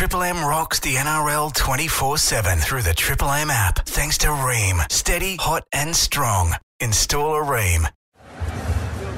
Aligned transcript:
Triple 0.00 0.22
M 0.22 0.42
rocks 0.42 0.80
the 0.80 0.94
NRL 0.94 1.52
24 1.52 2.16
7 2.16 2.58
through 2.58 2.80
the 2.80 2.94
Triple 2.94 3.30
M 3.32 3.50
app. 3.50 3.80
Thanks 3.84 4.16
to 4.16 4.28
Rheem. 4.28 4.90
Steady, 4.90 5.36
hot, 5.36 5.64
and 5.74 5.94
strong. 5.94 6.54
Install 6.80 7.34
a 7.34 7.44
Rheem. 7.44 7.86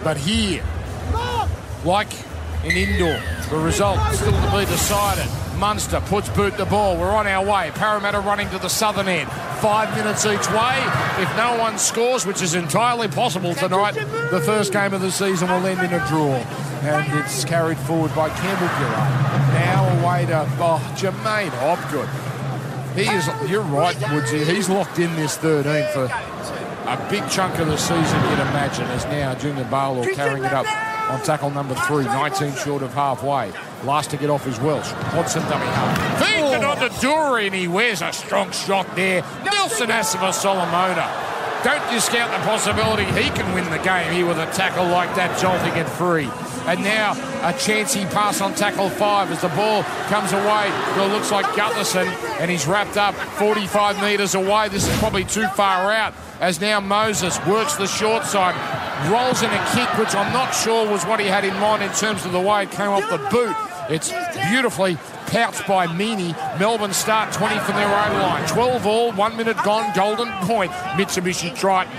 But 0.03 0.17
here, 0.17 0.65
like 1.85 2.09
in 2.65 2.73
Indore, 2.73 3.23
the 3.49 3.59
result 3.59 4.01
still 4.13 4.33
to 4.33 4.59
be 4.59 4.65
decided. 4.65 5.31
Munster 5.57 6.01
puts 6.01 6.29
boot 6.31 6.57
the 6.57 6.67
ball. 6.67 6.97
We're 6.97 7.15
on 7.15 7.29
our 7.29 7.47
way. 7.47 7.71
Parramatta 7.77 8.19
running 8.19 8.51
to 8.51 8.59
the 8.59 8.69
southern 8.69 9.07
end. 9.07 9.31
Five 9.61 9.97
minutes 9.97 10.27
each 10.27 10.51
way. 10.51 10.83
If 11.23 11.37
no 11.37 11.59
one 11.61 11.79
scores, 11.79 12.27
which 12.27 12.43
is 12.43 12.57
entirely 12.57 13.07
possible 13.07 13.55
tonight, 13.55 13.95
the 14.33 14.43
first 14.45 14.73
game 14.73 14.95
of 14.95 15.01
the 15.01 15.13
season 15.13 15.49
will 15.49 15.65
end 15.65 15.79
in 15.79 15.93
a 15.93 16.05
draw. 16.09 16.35
And 16.83 17.21
it's 17.21 17.45
carried 17.45 17.79
forward 17.79 18.13
by 18.17 18.31
Campbell 18.31 18.67
Gillard. 18.67 19.32
Now 19.53 20.01
away 20.01 20.27
to 20.27 20.41
oh, 20.61 20.95
J'maine 20.97 21.51
Hopgood. 21.51 22.09
He 22.95 23.09
is, 23.11 23.27
you're 23.51 23.63
right, 23.63 23.97
Woodsy. 24.13 24.45
He's 24.45 24.69
locked 24.69 24.99
in 24.99 25.15
this 25.17 25.37
13 25.39 25.87
for 25.93 26.05
a 26.05 27.07
big 27.09 27.29
chunk 27.31 27.59
of 27.59 27.69
the 27.69 27.77
season, 27.77 28.21
you'd 28.25 28.41
imagine, 28.41 28.85
as 28.89 29.05
now 29.07 29.35
Junior 29.35 29.65
Paulo 29.65 30.05
carrying 30.15 30.45
it 30.45 30.53
up 30.53 30.67
on 31.11 31.23
tackle 31.23 31.51
number 31.51 31.75
three, 31.75 32.05
19 32.05 32.55
short 32.57 32.83
of 32.83 32.93
halfway. 32.93 33.53
Last 33.85 34.11
to 34.11 34.17
get 34.17 34.31
off 34.31 34.47
is 34.47 34.59
Welch. 34.61 34.93
Watson 35.15 35.43
dummy 35.43 35.67
half. 35.67 36.19
Feeds 36.19 36.53
it 36.53 36.65
on 36.65 36.77
to 36.77 36.89
Dury 37.05 37.47
and 37.47 37.55
he 37.55 37.69
wears 37.69 38.03
a 38.03 38.13
strong 38.13 38.51
shot 38.51 38.95
there. 38.95 39.23
Nelson 39.45 39.89
Asofa-Solomona. 39.89 41.31
Don't 41.65 41.91
discount 41.91 42.33
the 42.33 42.39
possibility 42.47 43.05
he 43.05 43.31
can 43.31 43.55
win 43.55 43.71
the 43.71 43.79
game 43.79 44.13
here 44.13 44.27
with 44.27 44.39
a 44.39 44.47
tackle 44.47 44.87
like 44.87 45.15
that, 45.15 45.39
jolting 45.41 45.77
it 45.77 45.89
free. 45.89 46.29
And 46.67 46.83
now 46.85 47.13
a 47.43 47.53
chancy 47.59 48.05
pass 48.05 48.41
on 48.41 48.55
tackle 48.55 48.89
five 48.89 49.31
as 49.33 49.41
the 49.41 49.49
ball 49.49 49.83
comes 50.09 50.33
away. 50.33 50.71
Well, 50.95 51.11
it 51.11 51.13
looks 51.13 51.33
like 51.33 51.45
Gutherson, 51.47 52.07
and 52.41 52.51
he's 52.51 52.67
wrapped 52.67 52.97
up 52.97 53.15
45 53.15 54.01
metres 54.01 54.35
away. 54.35 54.69
This 54.69 54.87
is 54.87 54.97
probably 54.99 55.25
too 55.25 55.47
far 55.49 55.91
out. 55.91 56.15
As 56.41 56.61
now 56.61 56.81
Moses 56.81 57.39
works 57.47 57.77
the 57.77 57.87
short 57.87 58.25
side, 58.25 58.55
rolls 59.11 59.43
in 59.43 59.51
a 59.51 59.71
kick, 59.75 59.99
which 59.99 60.15
I'm 60.15 60.33
not 60.33 60.53
sure 60.53 60.89
was 60.89 61.05
what 61.05 61.19
he 61.19 61.27
had 61.27 61.45
in 61.45 61.55
mind 61.59 61.83
in 61.83 61.91
terms 61.93 62.25
of 62.25 62.33
the 62.33 62.41
way 62.41 62.63
it 62.63 62.71
came 62.71 62.91
off 62.91 63.09
the 63.11 63.19
boot. 63.31 63.57
It's 63.91 64.13
beautifully 64.49 64.97
pounced 65.27 65.67
by 65.67 65.87
Meaney. 65.89 66.33
Melbourne 66.61 66.93
start 66.93 67.33
20 67.33 67.59
from 67.61 67.75
their 67.75 67.87
own 67.87 68.21
line. 68.21 68.47
12 68.49 68.87
all, 68.87 69.13
one 69.13 69.37
minute 69.37 69.57
gone, 69.65 69.93
golden 69.95 70.31
point. 70.47 70.71
Mitsubishi 70.97 71.55
Triton. 71.57 71.93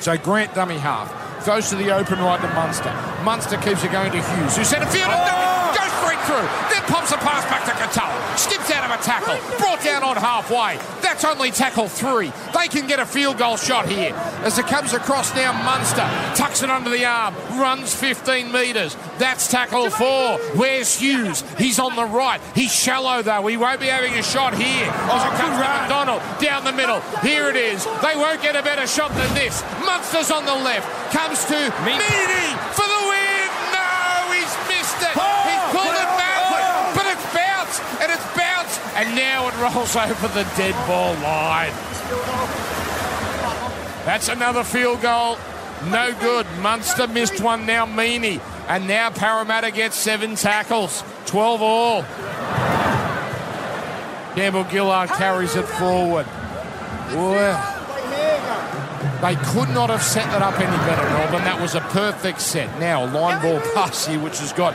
So 0.00 0.16
Grant 0.16 0.54
dummy 0.54 0.78
half. 0.78 1.44
Goes 1.44 1.70
to 1.70 1.76
the 1.76 1.90
open 1.90 2.18
right 2.20 2.40
to 2.40 2.48
Munster. 2.48 3.09
Munster 3.24 3.56
keeps 3.58 3.84
it 3.84 3.92
going 3.92 4.10
to 4.12 4.22
Hughes, 4.22 4.56
who 4.56 4.64
sent 4.64 4.82
a 4.82 4.86
field 4.86 5.10
oh! 5.10 5.74
goes 5.76 5.92
straight 6.00 6.20
through. 6.26 6.48
Then 6.70 6.82
pumps 6.88 7.12
a 7.12 7.18
pass 7.18 7.44
back 7.44 7.64
to 7.64 7.72
Katoa. 7.72 8.38
Skips 8.38 8.70
out 8.70 8.90
of 8.90 8.98
a 8.98 9.02
tackle. 9.02 9.36
Brought 9.58 9.82
down 9.84 10.02
on 10.02 10.16
halfway. 10.16 10.78
That's 11.02 11.24
only 11.24 11.50
tackle 11.50 11.88
three. 11.88 12.32
They 12.54 12.68
can 12.68 12.86
get 12.86 12.98
a 12.98 13.06
field 13.06 13.38
goal 13.38 13.56
shot 13.56 13.88
here. 13.88 14.14
As 14.42 14.58
it 14.58 14.66
comes 14.66 14.92
across 14.92 15.34
now, 15.34 15.52
Munster 15.52 16.08
tucks 16.34 16.62
it 16.62 16.70
under 16.70 16.90
the 16.90 17.04
arm, 17.04 17.34
runs 17.58 17.94
15 17.94 18.50
metres. 18.52 18.96
That's 19.18 19.48
tackle 19.48 19.90
four. 19.90 20.38
Where's 20.56 20.98
Hughes? 20.98 21.44
He's 21.58 21.78
on 21.78 21.96
the 21.96 22.04
right. 22.04 22.40
He's 22.54 22.72
shallow 22.72 23.22
though. 23.22 23.46
He 23.46 23.56
won't 23.56 23.80
be 23.80 23.86
having 23.86 24.14
a 24.14 24.22
shot 24.22 24.54
here. 24.54 24.86
As 24.86 25.24
it 25.24 25.36
comes 25.38 25.56
to 25.56 25.80
McDonald 25.80 26.22
down 26.40 26.64
the 26.64 26.72
middle. 26.72 27.00
Here 27.22 27.48
it 27.48 27.56
is. 27.56 27.84
They 28.02 28.16
won't 28.16 28.42
get 28.42 28.56
a 28.56 28.62
better 28.62 28.86
shot 28.86 29.10
than 29.12 29.32
this. 29.34 29.62
Munster's 29.84 30.30
on 30.30 30.44
the 30.44 30.54
left. 30.54 30.88
Comes 31.12 31.44
to 31.46 31.58
Meaney 31.84 32.54
for 32.72 32.86
the 32.86 33.02
win. 33.10 33.46
No, 33.74 34.32
he's 34.32 34.54
missed 34.70 35.00
it. 35.02 35.14
He's 35.14 35.64
pulled 35.74 35.96
it 35.96 36.10
back, 36.16 36.94
but 36.94 37.06
it's 37.06 37.26
bounced 37.34 37.82
and 38.00 38.08
it's 38.12 38.28
bounced, 38.36 38.78
and 39.00 39.16
now 39.16 39.48
it 39.48 39.54
rolls 39.56 39.96
over 39.96 40.28
the 40.28 40.44
dead 40.56 40.74
ball 40.86 41.14
line. 41.22 41.72
That's 44.04 44.28
another 44.28 44.62
field 44.62 45.00
goal. 45.00 45.38
No 45.86 46.14
good. 46.20 46.46
Munster 46.60 47.08
missed 47.08 47.40
one 47.40 47.64
now, 47.64 47.86
Meaney. 47.86 48.40
And 48.68 48.86
now 48.86 49.10
Parramatta 49.10 49.70
gets 49.70 49.96
seven 49.96 50.34
tackles. 50.34 51.02
12 51.26 51.62
all. 51.62 52.02
Campbell 54.34 54.68
Gillard 54.70 55.08
carries 55.10 55.56
it 55.56 55.64
forward. 55.64 56.26
They 59.22 59.34
could 59.36 59.70
not 59.70 59.88
have 59.90 60.02
set 60.02 60.26
that 60.26 60.42
up 60.42 60.58
any 60.60 60.76
better, 60.86 61.08
Melbourne. 61.10 61.44
That 61.44 61.60
was 61.60 61.74
a 61.74 61.80
perfect 61.80 62.40
set. 62.40 62.78
Now, 62.78 63.04
line 63.04 63.40
ball 63.42 63.60
pass 63.74 64.06
here, 64.06 64.20
which 64.20 64.38
has 64.38 64.52
got 64.52 64.74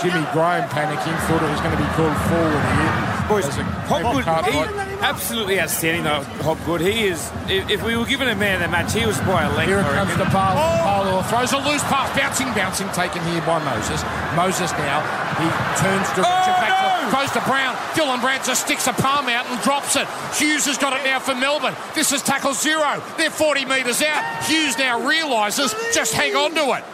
Jimmy 0.00 0.24
Graham 0.32 0.68
panicking. 0.70 1.18
Thought 1.26 1.42
it 1.42 1.50
was 1.50 1.60
going 1.60 1.76
to 1.76 1.82
be 1.82 1.90
called 1.94 2.16
forward 2.28 2.64
here. 2.76 3.09
Boys, 3.30 3.46
Hopgood, 3.86 4.26
he, 4.26 4.58
absolutely 5.06 5.60
outstanding 5.60 6.02
though, 6.02 6.26
Hopgood. 6.42 6.80
He 6.80 7.06
is, 7.06 7.30
if, 7.46 7.82
we 7.84 7.96
were 7.96 8.04
given 8.04 8.26
a 8.26 8.34
man 8.34 8.56
of 8.56 8.62
the 8.62 8.68
match, 8.68 8.92
he 8.92 9.06
was 9.06 9.18
by 9.22 9.44
a 9.44 9.54
length. 9.54 9.70
Here 9.70 9.78
it 9.78 9.86
comes 9.86 10.10
reckon. 10.10 10.26
to 10.26 10.30
Parlour. 10.34 10.58
Parlour 10.82 11.22
throws 11.30 11.52
a 11.52 11.58
loose 11.62 11.82
pass, 11.84 12.10
bouncing, 12.18 12.50
bouncing, 12.58 12.88
taken 12.90 13.22
here 13.30 13.40
by 13.46 13.62
Moses. 13.62 14.02
Moses 14.34 14.72
now, 14.82 14.98
he 15.38 15.46
turns 15.78 16.10
to 16.18 16.26
oh, 16.26 16.34
Richard 16.34 16.58
back 16.58 16.74
to, 16.74 17.10
throws 17.14 17.30
to 17.38 17.42
Brown. 17.46 17.76
Dylan 17.94 18.20
Brown 18.20 18.42
just 18.42 18.66
sticks 18.66 18.88
a 18.88 18.92
palm 18.92 19.28
out 19.28 19.46
and 19.46 19.62
drops 19.62 19.94
it. 19.94 20.08
Hughes 20.34 20.66
has 20.66 20.76
got 20.76 20.92
it 20.92 21.04
now 21.04 21.20
for 21.20 21.36
Melbourne. 21.36 21.76
This 21.94 22.10
is 22.10 22.22
tackle 22.22 22.54
zero. 22.54 23.00
They're 23.16 23.30
40 23.30 23.64
metres 23.64 24.02
out. 24.02 24.44
Hughes 24.44 24.76
now 24.76 25.06
realises, 25.06 25.72
just 25.94 26.14
hang 26.14 26.34
on 26.34 26.50
to 26.56 26.74
it. 26.74 26.84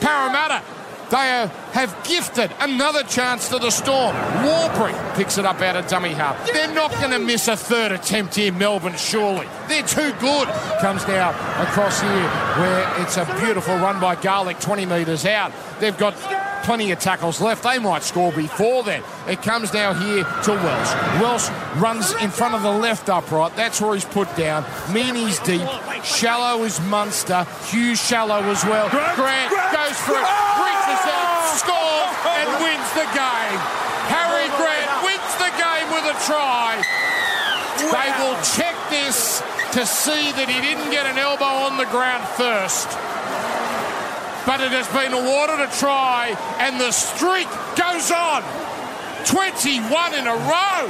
Parramatta, 0.00 0.62
they 1.10 1.50
have 1.72 1.96
gifted 2.06 2.50
another 2.60 3.02
chance 3.04 3.48
to 3.48 3.58
the 3.58 3.70
Storm. 3.70 4.14
Warbury 4.44 4.94
picks 5.14 5.38
it 5.38 5.44
up 5.44 5.60
out 5.60 5.76
of 5.76 5.86
dummy 5.88 6.10
half. 6.10 6.46
They're 6.52 6.72
not 6.72 6.92
going 6.92 7.10
to 7.10 7.18
miss 7.18 7.48
a 7.48 7.56
third 7.56 7.92
attempt 7.92 8.34
here, 8.34 8.52
Melbourne, 8.52 8.96
surely. 8.96 9.46
They're 9.68 9.82
too 9.82 10.12
good. 10.20 10.48
Comes 10.80 11.06
now 11.06 11.30
across 11.62 12.00
here 12.00 12.10
where 12.10 13.02
it's 13.02 13.16
a 13.16 13.24
beautiful 13.40 13.74
run 13.76 14.00
by 14.00 14.16
Garlick, 14.16 14.60
20 14.60 14.86
metres 14.86 15.24
out. 15.24 15.52
They've 15.80 15.96
got 15.96 16.14
plenty 16.68 16.92
of 16.92 16.98
tackles 16.98 17.40
left. 17.40 17.62
They 17.62 17.78
might 17.78 18.02
score 18.02 18.30
before 18.30 18.82
then. 18.82 19.02
It 19.26 19.40
comes 19.40 19.72
now 19.72 19.94
here 19.94 20.22
to 20.22 20.52
Welch. 20.52 20.92
Welch 21.16 21.48
runs 21.80 22.12
in 22.20 22.28
front 22.28 22.54
of 22.54 22.60
the 22.60 22.70
left 22.70 23.08
upright. 23.08 23.56
That's 23.56 23.80
where 23.80 23.94
he's 23.94 24.04
put 24.04 24.28
down. 24.36 24.64
Meaney's 24.92 25.38
deep. 25.48 25.64
Shallow 26.04 26.62
is 26.64 26.78
Munster. 26.92 27.46
Hughes 27.72 27.96
shallow 27.98 28.44
as 28.52 28.62
well. 28.64 28.90
Grant, 28.90 29.48
goes 29.72 29.96
for 30.04 30.12
it. 30.12 30.28
Ah! 30.28 30.60
Reaches 30.60 31.04
out, 31.08 31.56
scores, 31.56 32.12
and 32.36 32.48
wins 32.60 32.90
the 32.92 33.08
game. 33.16 33.60
Harry 34.12 34.52
Grant 34.60 34.92
wins 35.08 35.32
the 35.40 35.52
game 35.56 35.88
with 35.88 36.04
a 36.04 36.16
try. 36.28 36.84
They 37.80 38.12
will 38.20 38.36
check 38.44 38.76
this 38.92 39.40
to 39.72 39.86
see 39.86 40.32
that 40.32 40.52
he 40.52 40.60
didn't 40.60 40.90
get 40.90 41.06
an 41.06 41.16
elbow 41.16 41.64
on 41.64 41.78
the 41.78 41.86
ground 41.86 42.28
first 42.36 43.07
but 44.48 44.62
it 44.62 44.72
has 44.72 44.88
been 44.96 45.12
awarded 45.12 45.60
a 45.60 45.68
try, 45.76 46.32
and 46.56 46.80
the 46.80 46.90
streak 46.90 47.46
goes 47.76 48.08
on. 48.08 48.40
21 49.28 50.14
in 50.14 50.26
a 50.26 50.32
row. 50.48 50.88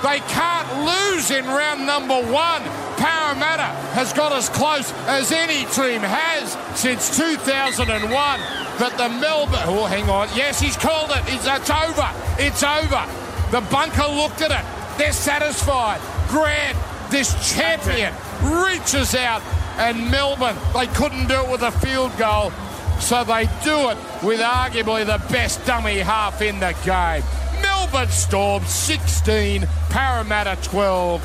They 0.00 0.24
can't 0.32 0.64
lose 0.80 1.30
in 1.30 1.44
round 1.44 1.84
number 1.84 2.16
one. 2.32 2.62
Parramatta 2.96 3.68
has 3.92 4.14
got 4.14 4.32
as 4.32 4.48
close 4.48 4.90
as 5.04 5.32
any 5.32 5.68
team 5.76 6.00
has 6.00 6.56
since 6.80 7.14
2001. 7.18 8.40
But 8.78 8.96
the 8.96 9.10
Melbourne, 9.20 9.60
oh, 9.68 9.84
hang 9.84 10.08
on. 10.08 10.28
Yes, 10.34 10.58
he's 10.58 10.78
called 10.78 11.10
it. 11.10 11.20
It's, 11.26 11.46
it's 11.46 11.68
over. 11.68 12.08
It's 12.38 12.62
over. 12.62 13.04
The 13.50 13.60
bunker 13.70 14.08
looked 14.08 14.40
at 14.40 14.50
it. 14.50 14.64
They're 14.96 15.12
satisfied. 15.12 16.00
Grant, 16.28 16.78
this 17.10 17.36
champion, 17.52 18.14
reaches 18.40 19.14
out 19.14 19.42
and 19.78 20.10
Melbourne, 20.10 20.56
they 20.74 20.86
couldn't 20.88 21.28
do 21.28 21.34
it 21.34 21.50
with 21.50 21.62
a 21.62 21.70
field 21.70 22.16
goal, 22.18 22.50
so 23.00 23.24
they 23.24 23.44
do 23.64 23.90
it 23.90 23.98
with 24.22 24.40
arguably 24.40 25.04
the 25.04 25.22
best 25.32 25.64
dummy 25.66 25.98
half 25.98 26.40
in 26.42 26.60
the 26.60 26.74
game. 26.84 27.22
Melbourne 27.62 28.08
Storm 28.08 28.64
16, 28.64 29.66
Parramatta 29.90 30.58
12. 30.62 31.20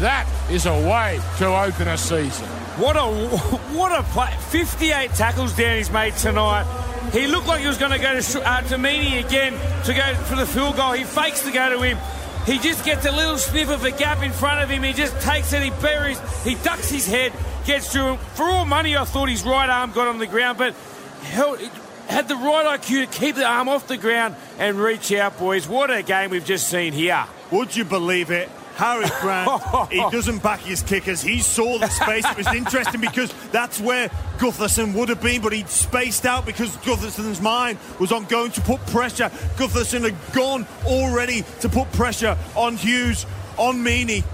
That 0.00 0.28
is 0.50 0.66
a 0.66 0.72
way 0.72 1.20
to 1.38 1.46
open 1.46 1.88
a 1.88 1.96
season. 1.96 2.46
What 2.76 2.96
a 2.96 3.02
what 3.76 3.92
a 3.92 4.02
play! 4.02 4.34
58 4.50 5.12
tackles 5.12 5.56
down 5.56 5.76
he's 5.76 5.90
made 5.90 6.14
tonight. 6.16 6.64
He 7.12 7.28
looked 7.28 7.46
like 7.46 7.60
he 7.60 7.68
was 7.68 7.78
going 7.78 7.92
to 7.92 7.98
go 7.98 8.20
to 8.20 8.50
uh, 8.50 8.60
again 8.60 9.52
to 9.84 9.94
go 9.94 10.14
for 10.24 10.36
the 10.36 10.46
field 10.46 10.76
goal. 10.76 10.92
He 10.92 11.04
fakes 11.04 11.42
to 11.42 11.52
go 11.52 11.70
to 11.70 11.80
him. 11.80 11.98
He 12.46 12.58
just 12.58 12.84
gets 12.84 13.06
a 13.06 13.12
little 13.12 13.38
sniff 13.38 13.70
of 13.70 13.84
a 13.84 13.90
gap 13.90 14.22
in 14.22 14.32
front 14.32 14.62
of 14.62 14.68
him. 14.68 14.82
He 14.82 14.92
just 14.92 15.18
takes 15.20 15.52
it. 15.52 15.62
He 15.62 15.70
buries. 15.70 16.18
He 16.42 16.56
ducks 16.56 16.90
his 16.90 17.06
head, 17.06 17.32
gets 17.64 17.92
through 17.92 18.14
him. 18.14 18.18
For 18.34 18.44
all 18.44 18.64
money, 18.64 18.96
I 18.96 19.04
thought 19.04 19.28
his 19.28 19.42
right 19.44 19.68
arm 19.68 19.92
got 19.92 20.06
on 20.06 20.18
the 20.18 20.26
ground, 20.26 20.58
but 20.58 20.74
held, 21.22 21.58
had 22.06 22.28
the 22.28 22.36
right 22.36 22.80
IQ 22.80 23.10
to 23.10 23.18
keep 23.18 23.36
the 23.36 23.46
arm 23.46 23.68
off 23.68 23.88
the 23.88 23.96
ground 23.96 24.36
and 24.58 24.78
reach 24.78 25.12
out, 25.12 25.38
boys. 25.38 25.68
What 25.68 25.90
a 25.90 26.02
game 26.02 26.30
we've 26.30 26.44
just 26.44 26.68
seen 26.68 26.92
here. 26.92 27.24
Would 27.50 27.74
you 27.74 27.84
believe 27.84 28.30
it? 28.30 28.48
Harry 28.74 29.06
Grant, 29.20 29.90
he 29.92 29.98
doesn't 30.10 30.42
back 30.42 30.58
his 30.58 30.82
kickers. 30.82 31.22
He 31.22 31.38
saw 31.38 31.78
the 31.78 31.88
space. 31.88 32.24
It 32.28 32.36
was 32.36 32.46
interesting 32.54 33.00
because 33.00 33.32
that's 33.52 33.78
where 33.80 34.08
Gutherson 34.38 34.94
would 34.94 35.08
have 35.10 35.22
been, 35.22 35.42
but 35.42 35.52
he'd 35.52 35.68
spaced 35.68 36.26
out 36.26 36.44
because 36.44 36.76
Gutherson's 36.78 37.40
mind 37.40 37.78
was 38.00 38.10
on 38.10 38.24
going 38.24 38.50
to 38.52 38.60
put 38.62 38.84
pressure. 38.86 39.30
Gutherson 39.56 40.02
had 40.02 40.16
gone 40.34 40.66
already 40.86 41.44
to 41.60 41.68
put 41.68 41.90
pressure 41.92 42.36
on 42.56 42.76
Hughes, 42.76 43.26
on 43.58 43.76
Meaney. 43.76 44.24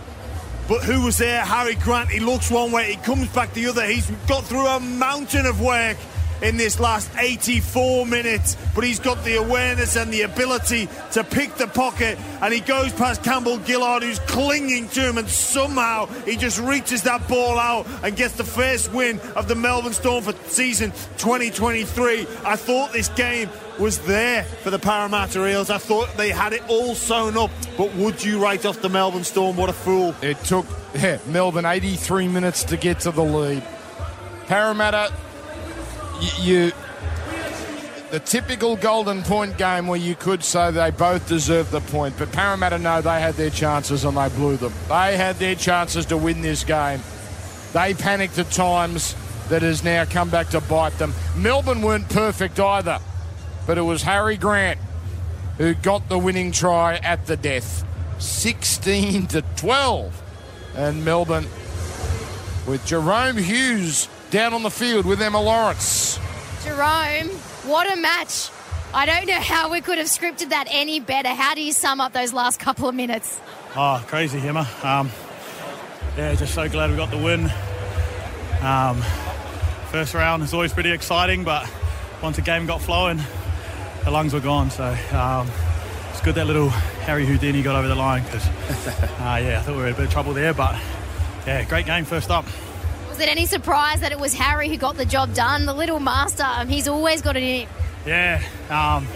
But 0.71 0.85
who 0.85 1.01
was 1.01 1.19
there? 1.19 1.45
Harry 1.45 1.75
Grant. 1.75 2.11
He 2.11 2.21
looks 2.21 2.49
one 2.49 2.71
way, 2.71 2.93
he 2.93 2.97
comes 2.99 3.27
back 3.31 3.53
the 3.55 3.67
other. 3.67 3.85
He's 3.85 4.09
got 4.29 4.45
through 4.45 4.69
a 4.69 4.79
mountain 4.79 5.45
of 5.45 5.61
work 5.61 5.97
in 6.43 6.57
this 6.57 6.81
last 6.81 7.11
84 7.17 8.07
minutes, 8.07 8.57
but 8.75 8.85
he's 8.85 9.01
got 9.01 9.23
the 9.25 9.37
awareness 9.37 9.97
and 9.97 10.13
the 10.13 10.23
ability 10.23 10.89
to 11.13 11.25
pick 11.25 11.55
the 11.57 11.67
pocket. 11.67 12.19
And 12.41 12.53
he 12.53 12.61
goes 12.61 12.93
past 12.93 13.23
Campbell 13.23 13.61
Gillard, 13.65 14.03
who's 14.03 14.19
clinging 14.21 14.89
to 14.91 15.09
him, 15.09 15.19
and 15.19 15.29
somehow 15.29 16.07
he 16.25 16.37
just 16.37 16.59
reaches 16.59 17.03
that 17.03 17.27
ball 17.29 17.59
out 17.59 17.87
and 18.03 18.17
gets 18.17 18.35
the 18.35 18.45
first 18.45 18.93
win 18.93 19.21
of 19.37 19.49
the 19.49 19.55
Melbourne 19.55 19.93
Storm 19.93 20.25
for 20.25 20.33
season 20.49 20.91
2023. 21.19 22.27
I 22.45 22.57
thought 22.57 22.93
this 22.93 23.09
game 23.09 23.49
was 23.79 23.99
there 24.01 24.45
for 24.45 24.71
the 24.71 24.79
Parramatta 24.79 25.47
Eels. 25.47 25.71
I 25.71 25.79
thought 25.79 26.17
they 26.17 26.31
had 26.31 26.53
it 26.53 26.63
all 26.69 26.95
sewn 26.95 27.37
up, 27.37 27.51
but 27.77 27.95
would 27.95 28.23
you 28.23 28.43
write 28.43 28.67
off 28.67 28.81
the 28.83 28.89
Melbourne 28.89 29.25
Storm? 29.25 29.57
What 29.57 29.71
a 29.71 29.73
fool. 29.73 30.15
It 30.23 30.39
took 30.45 30.67
yeah, 30.95 31.19
Melbourne 31.27 31.65
83 31.65 32.29
minutes 32.29 32.65
to 32.65 32.77
get 32.77 33.01
to 33.01 33.11
the 33.11 33.23
lead. 33.23 33.63
Parramatta 34.47 35.13
you 36.41 36.73
the 38.11 38.19
typical 38.19 38.77
golden 38.77 39.23
point 39.23 39.57
game 39.57 39.87
where 39.87 39.99
you 39.99 40.17
could 40.17 40.43
say 40.43 40.73
they 40.73 40.91
both 40.91 41.29
deserved 41.29 41.71
the 41.71 41.81
point, 41.81 42.17
but 42.19 42.33
Parramatta 42.33 42.79
know 42.79 43.01
they 43.01 43.21
had 43.21 43.35
their 43.35 43.51
chances 43.51 44.05
and 44.05 44.17
they 44.17 44.29
blew 44.31 44.57
them. 44.57 44.73
They 44.89 45.17
had 45.17 45.37
their 45.37 45.55
chances 45.55 46.07
to 46.07 46.17
win 46.17 46.43
this 46.43 46.65
game. 46.65 47.01
They 47.73 47.95
panicked 47.95 48.37
at 48.39 48.51
times 48.51 49.15
that 49.49 49.63
has 49.63 49.85
now 49.85 50.05
come 50.05 50.29
back 50.29 50.49
to 50.49 50.61
bite 50.61 50.99
them. 50.99 51.15
Melbourne 51.37 51.83
weren't 51.83 52.09
perfect 52.09 52.59
either, 52.59 52.99
but 53.67 53.79
it 53.79 53.83
was 53.83 54.03
Harry 54.03 54.37
Grant 54.37 54.81
who 55.59 55.75
got 55.75 56.09
the 56.09 56.19
winning 56.19 56.51
try 56.51 56.97
at 56.97 57.27
the 57.27 57.37
death. 57.37 57.85
16 58.19 59.29
to 59.29 59.43
12. 59.57 60.23
And 60.75 61.05
Melbourne 61.05 61.47
with 62.67 62.85
Jahrome 62.87 63.39
Hughes 63.39 64.09
down 64.31 64.55
on 64.55 64.63
the 64.63 64.71
field 64.71 65.05
with 65.05 65.21
Emma 65.21 65.41
Lawrence. 65.41 66.19
Jahrome, 66.63 67.29
what 67.67 67.93
a 67.93 68.01
match. 68.01 68.51
I 68.95 69.05
don't 69.05 69.27
know 69.27 69.41
how 69.41 69.71
we 69.71 69.81
could 69.81 69.99
have 69.99 70.07
scripted 70.07 70.51
that 70.51 70.67
any 70.71 71.01
better. 71.01 71.29
How 71.31 71.55
do 71.55 71.63
you 71.63 71.73
sum 71.73 72.01
up 72.01 72.13
those 72.13 72.33
last 72.33 72.61
couple 72.61 72.89
of 72.89 72.95
minutes? 72.95 73.41
Oh, 73.77 74.03
crazy, 74.07 74.39
Emma. 74.39 74.69
Um, 74.83 75.11
yeah, 76.17 76.35
just 76.35 76.55
so 76.55 76.69
glad 76.69 76.91
we 76.91 76.97
got 76.97 77.11
the 77.11 77.19
win. 77.19 77.51
Um, 78.63 79.03
first 79.91 80.15
round 80.15 80.43
is 80.43 80.55
always 80.55 80.73
pretty 80.73 80.93
exciting, 80.93 81.45
but 81.45 81.69
once 82.23 82.37
the 82.37 82.43
game 82.43 82.67
got 82.67 82.81
flowing, 82.81 83.21
the 84.05 84.11
lungs 84.11 84.33
were 84.33 84.41
gone. 84.41 84.71
So 84.71 84.97
um, 85.13 85.49
it's 86.11 86.21
good 86.21 86.37
that 86.37 86.47
little 86.47 86.69
Harry 86.69 87.27
Houdini 87.27 87.63
got 87.63 87.77
over 87.77 87.89
the 87.89 87.97
line 87.97 88.23
because, 88.25 88.47
uh, 88.89 89.41
yeah, 89.43 89.61
I 89.61 89.63
thought 89.63 89.75
we 89.75 89.83
were 89.83 89.89
in 89.89 89.95
a 89.95 89.97
bit 89.97 90.07
of 90.07 90.13
trouble 90.13 90.35
there. 90.35 90.55
But 90.55 90.81
yeah, 91.47 91.65
great 91.65 91.87
game 91.87 92.05
first 92.05 92.31
up 92.31 92.45
it 93.21 93.29
any 93.29 93.47
surprise 93.47 94.01
that 94.01 94.13
it 94.13 94.19
was 94.19 94.35
Harry 94.35 94.69
who 94.69 94.77
got 94.77 94.97
the 94.97 95.05
job 95.05 95.35
done? 95.35 95.67
The 95.67 95.75
little 95.75 96.01
master, 96.01 96.45
um, 96.45 96.69
he's 96.69 96.89
always 96.89 97.23
got 97.23 97.37
it 97.37 97.43
in 97.43 97.67
him. 97.67 97.69
Yeah, 98.07 98.43
um, 98.71 99.07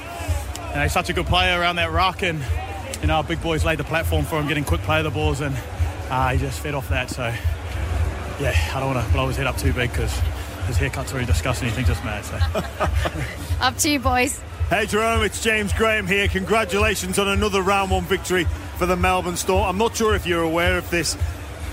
you 0.68 0.76
know, 0.76 0.82
he's 0.82 0.92
such 0.92 1.08
a 1.08 1.12
good 1.12 1.26
player 1.26 1.58
around 1.58 1.76
that 1.76 1.90
rock, 1.90 2.22
and 2.22 2.42
you 3.00 3.08
know, 3.08 3.16
our 3.16 3.24
big 3.24 3.42
boys 3.42 3.64
laid 3.64 3.78
the 3.78 3.84
platform 3.84 4.24
for 4.24 4.40
him, 4.40 4.48
getting 4.48 4.64
quick 4.64 4.80
play 4.82 4.98
of 4.98 5.04
the 5.04 5.10
balls, 5.10 5.40
and 5.40 5.56
uh, 6.10 6.30
he 6.30 6.38
just 6.38 6.60
fed 6.60 6.74
off 6.74 6.88
that. 6.88 7.10
So, 7.10 7.22
yeah, 8.40 8.54
I 8.74 8.80
don't 8.80 8.94
want 8.94 9.06
to 9.06 9.12
blow 9.12 9.28
his 9.28 9.36
head 9.36 9.46
up 9.46 9.56
too 9.56 9.72
big 9.72 9.90
because 9.90 10.12
his 10.66 10.76
haircut's 10.76 11.12
already 11.12 11.26
disgusting. 11.26 11.68
He 11.68 11.74
thinks 11.74 11.90
it's 11.90 12.04
mad. 12.04 12.24
So. 12.24 12.38
up 13.60 13.76
to 13.78 13.90
you, 13.90 13.98
boys. 13.98 14.40
Hey 14.70 14.86
Jahrome, 14.86 15.26
it's 15.26 15.42
James 15.42 15.74
Graham 15.74 16.06
here. 16.06 16.26
Congratulations 16.26 17.18
on 17.18 17.28
another 17.28 17.60
round 17.60 17.90
one 17.90 18.04
victory 18.04 18.44
for 18.78 18.86
the 18.86 18.96
Melbourne 18.96 19.36
Storm. 19.36 19.68
I'm 19.68 19.76
not 19.76 19.94
sure 19.94 20.14
if 20.14 20.26
you're 20.26 20.42
aware 20.42 20.78
of 20.78 20.88
this, 20.90 21.18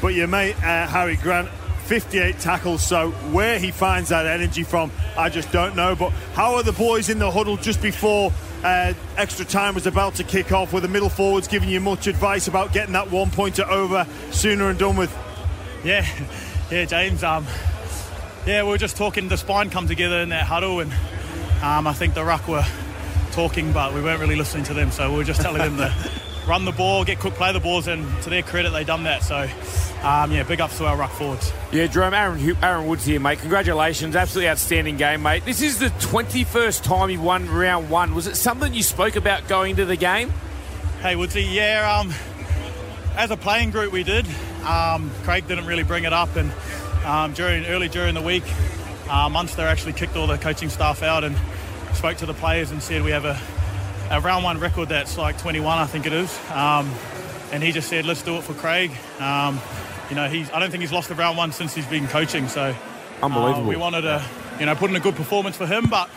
but 0.01 0.09
your 0.09 0.27
mate 0.27 0.57
uh, 0.57 0.87
Harry 0.87 1.15
Grant 1.15 1.49
58 1.91 2.39
tackles. 2.39 2.81
So 2.81 3.11
where 3.33 3.59
he 3.59 3.69
finds 3.69 4.07
that 4.09 4.25
energy 4.25 4.63
from, 4.63 4.93
I 5.17 5.27
just 5.27 5.51
don't 5.51 5.75
know. 5.75 5.93
But 5.93 6.11
how 6.35 6.55
are 6.55 6.63
the 6.63 6.71
boys 6.71 7.09
in 7.09 7.19
the 7.19 7.29
huddle 7.29 7.57
just 7.57 7.81
before 7.81 8.31
uh, 8.63 8.93
extra 9.17 9.43
time 9.43 9.75
was 9.75 9.87
about 9.87 10.15
to 10.15 10.23
kick 10.23 10.53
off? 10.53 10.71
Were 10.71 10.79
the 10.79 10.87
middle 10.87 11.09
forwards 11.09 11.49
giving 11.49 11.67
you 11.67 11.81
much 11.81 12.07
advice 12.07 12.47
about 12.47 12.71
getting 12.71 12.93
that 12.93 13.11
one 13.11 13.29
pointer 13.29 13.69
over 13.69 14.07
sooner 14.29 14.69
and 14.69 14.79
done 14.79 14.95
with? 14.95 15.13
Yeah, 15.83 16.07
yeah, 16.71 16.85
James. 16.85 17.25
Um, 17.25 17.45
yeah, 18.47 18.63
we 18.63 18.69
were 18.69 18.77
just 18.77 18.95
talking. 18.95 19.27
The 19.27 19.37
spine 19.37 19.69
come 19.69 19.89
together 19.89 20.21
in 20.21 20.29
that 20.29 20.45
huddle, 20.45 20.79
and 20.79 20.93
um, 21.61 21.87
I 21.87 21.91
think 21.91 22.13
the 22.13 22.23
ruck 22.23 22.47
were 22.47 22.65
talking, 23.33 23.73
but 23.73 23.93
we 23.93 24.01
weren't 24.01 24.21
really 24.21 24.37
listening 24.37 24.63
to 24.63 24.73
them. 24.73 24.91
So 24.91 25.11
we 25.11 25.17
were 25.17 25.23
just 25.25 25.41
telling 25.41 25.75
them 25.75 25.75
to 25.75 25.93
run 26.47 26.65
the 26.65 26.71
ball, 26.71 27.03
get 27.03 27.19
quick 27.19 27.33
play 27.35 27.53
the 27.53 27.59
balls, 27.59 27.87
and 27.87 28.05
to 28.23 28.29
their 28.29 28.43
credit, 28.43 28.71
they 28.71 28.83
done 28.83 29.03
that. 29.03 29.23
So 29.23 29.47
um, 30.03 30.31
yeah, 30.31 30.43
big 30.43 30.59
ups 30.61 30.77
to 30.79 30.85
our 30.85 30.97
ruck 30.97 31.11
forwards. 31.11 31.53
Yeah, 31.71 31.87
Jahrome, 31.87 32.13
Aaron, 32.13 32.57
Aaron 32.63 32.87
Woods 32.87 33.05
here, 33.05 33.19
mate. 33.19 33.39
Congratulations. 33.39 34.15
Absolutely 34.15 34.49
outstanding 34.49 34.97
game, 34.97 35.21
mate. 35.21 35.45
This 35.45 35.61
is 35.61 35.79
the 35.79 35.87
21st 35.87 36.83
time 36.83 37.09
you 37.09 37.21
won 37.21 37.47
round 37.49 37.89
one. 37.89 38.15
Was 38.15 38.27
it 38.27 38.35
something 38.35 38.73
you 38.73 38.83
spoke 38.83 39.15
about 39.15 39.47
going 39.47 39.75
to 39.75 39.85
the 39.85 39.95
game? 39.95 40.31
Hey, 41.01 41.15
Woodsy, 41.15 41.43
yeah, 41.43 41.99
um, 41.99 42.13
as 43.15 43.31
a 43.31 43.37
playing 43.37 43.71
group, 43.71 43.91
we 43.91 44.03
did. 44.03 44.25
Um, 44.65 45.11
Craig 45.23 45.47
didn't 45.47 45.65
really 45.65 45.83
bring 45.83 46.03
it 46.03 46.13
up, 46.13 46.35
and 46.35 46.51
um, 47.05 47.33
during 47.33 47.65
early 47.65 47.87
during 47.87 48.13
the 48.13 48.21
week, 48.21 48.43
uh, 49.09 49.29
Munster 49.29 49.63
actually 49.63 49.93
kicked 49.93 50.15
all 50.15 50.27
the 50.27 50.37
coaching 50.37 50.69
staff 50.69 51.03
out 51.03 51.23
and 51.23 51.35
spoke 51.93 52.17
to 52.17 52.25
the 52.25 52.33
players 52.33 52.71
and 52.71 52.81
said 52.81 53.03
we 53.03 53.11
have 53.11 53.25
a, 53.25 53.39
a 54.11 54.19
round 54.19 54.43
one 54.43 54.59
record 54.59 54.89
that's 54.89 55.17
like 55.17 55.37
21, 55.37 55.77
I 55.77 55.85
think 55.85 56.05
it 56.05 56.11
is. 56.13 56.37
Um, 56.51 56.91
and 57.51 57.63
he 57.63 57.71
just 57.71 57.89
said, 57.89 58.05
let's 58.05 58.21
do 58.21 58.35
it 58.35 58.43
for 58.43 58.53
Craig. 58.53 58.91
Um, 59.19 59.59
you 60.09 60.15
know, 60.15 60.27
he's 60.27 60.51
I 60.51 60.59
don't 60.59 60.69
think 60.69 60.81
he's 60.81 60.91
lost 60.91 61.09
a 61.09 61.15
round 61.15 61.37
one 61.37 61.53
since 61.53 61.73
he's 61.73 61.87
been 61.87 62.07
coaching. 62.07 62.47
So 62.49 62.75
unbelievable. 63.23 63.65
Uh, 63.65 63.69
we 63.69 63.77
wanted 63.77 64.01
to, 64.01 64.23
you 64.59 64.65
know, 64.65 64.75
put 64.75 64.89
in 64.89 64.95
a 64.97 64.99
good 64.99 65.15
performance 65.15 65.57
for 65.57 65.65
him, 65.65 65.87
but. 65.89 66.09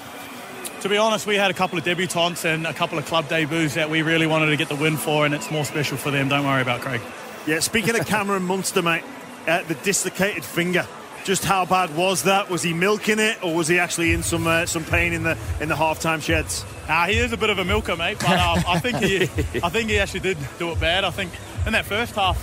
To 0.80 0.90
be 0.90 0.98
honest, 0.98 1.26
we 1.26 1.36
had 1.36 1.50
a 1.50 1.54
couple 1.54 1.78
of 1.78 1.84
debutants 1.84 2.44
and 2.44 2.66
a 2.66 2.74
couple 2.74 2.98
of 2.98 3.06
club 3.06 3.26
debuts 3.26 3.72
that 3.72 3.88
we 3.88 4.02
really 4.02 4.26
wanted 4.26 4.50
to 4.50 4.56
get 4.58 4.68
the 4.68 4.74
win 4.74 4.98
for, 4.98 5.24
and 5.24 5.32
it's 5.34 5.50
more 5.50 5.64
special 5.64 5.96
for 5.96 6.10
them. 6.10 6.28
Don't 6.28 6.44
worry 6.44 6.60
about 6.60 6.82
Craig. 6.82 7.00
Yeah, 7.46 7.60
speaking 7.60 7.98
of 7.98 8.06
Cameron 8.06 8.42
Munster, 8.42 8.82
mate, 8.82 9.02
uh, 9.46 9.62
the 9.62 9.76
dislocated 9.76 10.44
finger. 10.44 10.86
Just 11.24 11.44
how 11.44 11.64
bad 11.64 11.96
was 11.96 12.24
that? 12.24 12.50
Was 12.50 12.62
he 12.62 12.74
milking 12.74 13.18
it, 13.18 13.42
or 13.42 13.54
was 13.54 13.66
he 13.66 13.78
actually 13.78 14.12
in 14.12 14.22
some 14.22 14.46
uh, 14.46 14.66
some 14.66 14.84
pain 14.84 15.12
in 15.14 15.22
the 15.22 15.38
in 15.60 15.68
the 15.68 15.74
halftime 15.74 16.22
sheds? 16.22 16.64
Uh, 16.86 17.06
he 17.06 17.16
is 17.16 17.32
a 17.32 17.36
bit 17.38 17.48
of 17.48 17.58
a 17.58 17.64
milker, 17.64 17.96
mate. 17.96 18.18
But 18.20 18.38
um, 18.38 18.62
I 18.68 18.78
think 18.78 18.98
he 18.98 19.22
I 19.62 19.70
think 19.70 19.88
he 19.88 19.98
actually 19.98 20.20
did 20.20 20.38
do 20.58 20.70
it 20.70 20.80
bad. 20.80 21.04
I 21.04 21.10
think 21.10 21.32
in 21.66 21.72
that 21.72 21.86
first 21.86 22.14
half, 22.14 22.38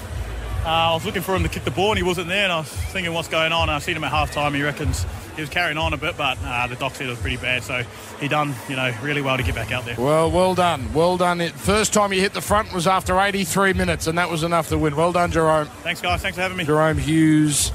uh, 0.66 0.68
I 0.68 0.94
was 0.96 1.06
looking 1.06 1.22
for 1.22 1.36
him 1.36 1.44
to 1.44 1.50
kick 1.50 1.64
the 1.64 1.72
ball 1.72 1.90
and 1.92 1.98
he 1.98 2.04
wasn't 2.04 2.28
there, 2.28 2.44
and 2.44 2.52
I 2.52 2.60
was 2.60 2.70
thinking 2.70 3.14
what's 3.14 3.28
going 3.28 3.52
on. 3.52 3.70
I 3.70 3.78
seen 3.80 3.96
him 3.96 4.04
at 4.04 4.12
half 4.12 4.32
time. 4.32 4.54
He 4.56 4.64
reckons 4.64 5.06
he 5.36 5.42
was 5.42 5.50
carrying 5.50 5.78
on 5.78 5.94
a 5.94 5.98
bit, 5.98 6.18
but 6.18 6.38
uh, 6.44 6.68
the 6.68 6.76
doc 6.76 6.96
said 6.96 7.08
it 7.08 7.12
was 7.12 7.20
pretty 7.20 7.38
bad. 7.38 7.64
So 7.64 7.84
he 8.20 8.28
done, 8.28 8.54
you 8.68 8.76
know, 8.76 8.94
really 9.02 9.22
well 9.22 9.38
to 9.38 9.44
get 9.44 9.56
back 9.56 9.72
out 9.72 9.86
there. 9.86 9.96
Well, 9.98 10.30
well 10.32 10.56
done, 10.56 10.92
well 10.94 11.18
done. 11.18 11.40
It, 11.40 11.54
First 11.54 11.94
time 11.94 12.12
he 12.12 12.20
hit 12.20 12.34
the 12.34 12.42
front 12.42 12.74
was 12.74 12.88
after 12.88 13.20
83 13.20 13.74
minutes, 13.74 14.08
and 14.08 14.18
that 14.18 14.30
was 14.30 14.42
enough 14.44 14.70
to 14.70 14.78
win. 14.78 14.96
Well 14.96 15.12
done, 15.12 15.32
Jahrome. 15.32 15.68
Thanks, 15.84 16.02
guys. 16.02 16.22
Thanks 16.22 16.36
for 16.36 16.42
having 16.42 16.58
me. 16.58 16.66
Jahrome 16.66 17.00
Hughes, 17.00 17.72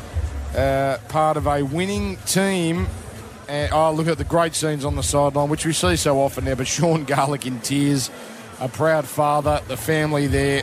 uh, 0.57 0.99
part 1.09 1.37
of 1.37 1.47
a 1.47 1.63
winning 1.63 2.17
team. 2.27 2.87
And, 3.49 3.73
oh, 3.73 3.93
look 3.93 4.09
at 4.09 4.19
the 4.19 4.25
great 4.25 4.55
scenes 4.55 4.85
on 4.85 4.97
the 4.97 5.03
sideline, 5.03 5.49
which 5.49 5.65
we 5.65 5.73
see 5.73 5.97
so 5.97 6.21
often 6.21 6.45
now. 6.45 6.57
But 6.57 6.67
Sean 6.67 7.05
Garlick 7.07 7.47
in 7.47 7.61
tears, 7.61 8.11
a 8.59 8.69
proud 8.69 9.07
father, 9.07 9.61
the 9.69 9.77
family 9.77 10.27
there 10.27 10.63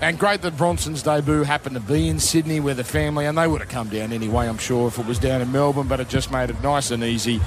and 0.00 0.18
great 0.18 0.42
that 0.42 0.56
Bronson's 0.56 1.02
debut 1.02 1.42
happened 1.42 1.74
to 1.74 1.80
be 1.80 2.08
in 2.08 2.20
Sydney 2.20 2.60
where 2.60 2.74
the 2.74 2.84
family, 2.84 3.24
and 3.24 3.38
they 3.38 3.46
would 3.46 3.62
have 3.62 3.70
come 3.70 3.88
down 3.88 4.12
anyway, 4.12 4.46
I'm 4.46 4.58
sure, 4.58 4.88
if 4.88 4.98
it 4.98 5.06
was 5.06 5.18
down 5.18 5.40
in 5.40 5.50
Melbourne, 5.52 5.88
but 5.88 6.00
it 6.00 6.08
just 6.08 6.30
made 6.30 6.50
it 6.50 6.62
nice 6.62 6.90
and 6.90 7.02
easy. 7.02 7.40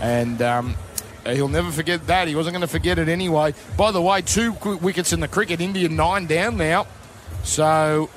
And 0.00 0.42
um, 0.42 0.74
he'll 1.24 1.48
never 1.48 1.70
forget 1.70 2.08
that. 2.08 2.26
He 2.26 2.34
wasn't 2.34 2.54
going 2.54 2.62
to 2.62 2.66
forget 2.66 2.98
it 2.98 3.08
anyway. 3.08 3.54
By 3.76 3.92
the 3.92 4.02
way, 4.02 4.20
two 4.22 4.52
wickets 4.82 5.12
in 5.12 5.20
the 5.20 5.28
cricket, 5.28 5.60
India 5.60 5.88
nine 5.88 6.26
down 6.26 6.56
now. 6.56 6.88
So 7.44 8.10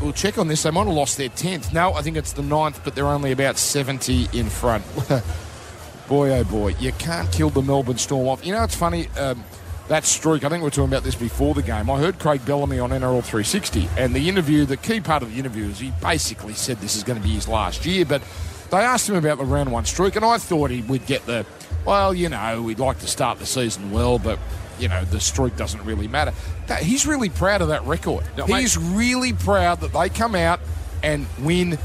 we'll 0.00 0.12
check 0.12 0.38
on 0.38 0.48
this. 0.48 0.62
They 0.62 0.70
might 0.70 0.86
have 0.86 0.94
lost 0.94 1.16
their 1.16 1.28
10th. 1.28 1.72
No, 1.72 1.94
I 1.94 2.02
think 2.02 2.16
it's 2.16 2.32
the 2.32 2.42
ninth, 2.42 2.80
but 2.84 2.94
they're 2.94 3.06
only 3.06 3.32
about 3.32 3.56
70 3.56 4.28
in 4.32 4.48
front. 4.48 4.84
boy, 6.08 6.30
oh 6.30 6.44
boy, 6.44 6.74
you 6.78 6.92
can't 6.92 7.30
kill 7.32 7.50
the 7.50 7.62
Melbourne 7.62 7.98
Storm 7.98 8.28
off. 8.28 8.44
You 8.44 8.52
know, 8.52 8.64
it's 8.64 8.76
funny. 8.76 9.08
Um, 9.18 9.44
that 9.88 10.04
streak. 10.04 10.44
I 10.44 10.48
think 10.48 10.62
we 10.62 10.66
were 10.66 10.70
talking 10.70 10.90
about 10.90 11.04
this 11.04 11.14
before 11.14 11.54
the 11.54 11.62
game. 11.62 11.88
I 11.88 11.98
heard 11.98 12.18
Craig 12.18 12.44
Bellamy 12.44 12.78
on 12.78 12.90
NRL 12.90 13.22
360, 13.22 13.88
and 13.96 14.14
the 14.14 14.28
interview, 14.28 14.64
the 14.64 14.76
key 14.76 15.00
part 15.00 15.22
of 15.22 15.32
the 15.32 15.38
interview 15.38 15.66
is 15.66 15.78
he 15.78 15.92
basically 16.02 16.54
said 16.54 16.78
this 16.78 16.96
is 16.96 17.04
going 17.04 17.20
to 17.20 17.22
be 17.22 17.34
his 17.34 17.46
last 17.46 17.86
year, 17.86 18.04
but 18.04 18.22
they 18.70 18.78
asked 18.78 19.08
him 19.08 19.14
about 19.14 19.38
the 19.38 19.44
round 19.44 19.70
one 19.70 19.84
streak, 19.84 20.16
and 20.16 20.24
I 20.24 20.38
thought 20.38 20.70
he 20.70 20.82
would 20.82 21.06
get 21.06 21.24
the, 21.26 21.46
well, 21.84 22.12
you 22.12 22.28
know, 22.28 22.62
we'd 22.62 22.80
like 22.80 22.98
to 23.00 23.06
start 23.06 23.38
the 23.38 23.46
season 23.46 23.92
well, 23.92 24.18
but 24.18 24.40
you 24.78 24.88
know 24.88 25.04
the 25.04 25.20
streak 25.20 25.56
doesn't 25.56 25.82
really 25.84 26.08
matter. 26.08 26.32
That, 26.66 26.82
he's 26.82 27.06
really 27.06 27.30
proud 27.30 27.62
of 27.62 27.68
that 27.68 27.84
record. 27.84 28.24
No, 28.36 28.46
mate- 28.46 28.60
he's 28.60 28.76
really 28.76 29.32
proud 29.32 29.80
that 29.80 29.92
they 29.92 30.08
come 30.08 30.34
out 30.34 30.60
and 31.02 31.26
win 31.40 31.78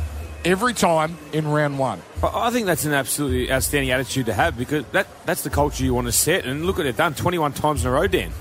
every 0.43 0.73
time 0.73 1.17
in 1.33 1.47
round 1.47 1.77
one. 1.79 2.01
I 2.23 2.47
I 2.47 2.49
think 2.51 2.65
that's 2.65 2.85
an 2.85 2.93
absolutely 2.93 3.51
outstanding 3.51 3.91
attitude 3.91 4.25
to 4.27 4.33
have 4.33 4.57
because 4.57 4.85
that, 4.91 5.07
that's 5.25 5.43
the 5.43 5.49
culture 5.49 5.83
you 5.83 5.93
want 5.93 6.07
to 6.07 6.11
set. 6.11 6.45
And 6.45 6.65
look 6.65 6.79
at 6.79 6.85
it 6.85 6.97
done 6.97 7.13
21 7.13 7.53
times 7.53 7.83
in 7.83 7.89
a 7.89 7.93
row, 7.93 8.07
Dan. 8.07 8.31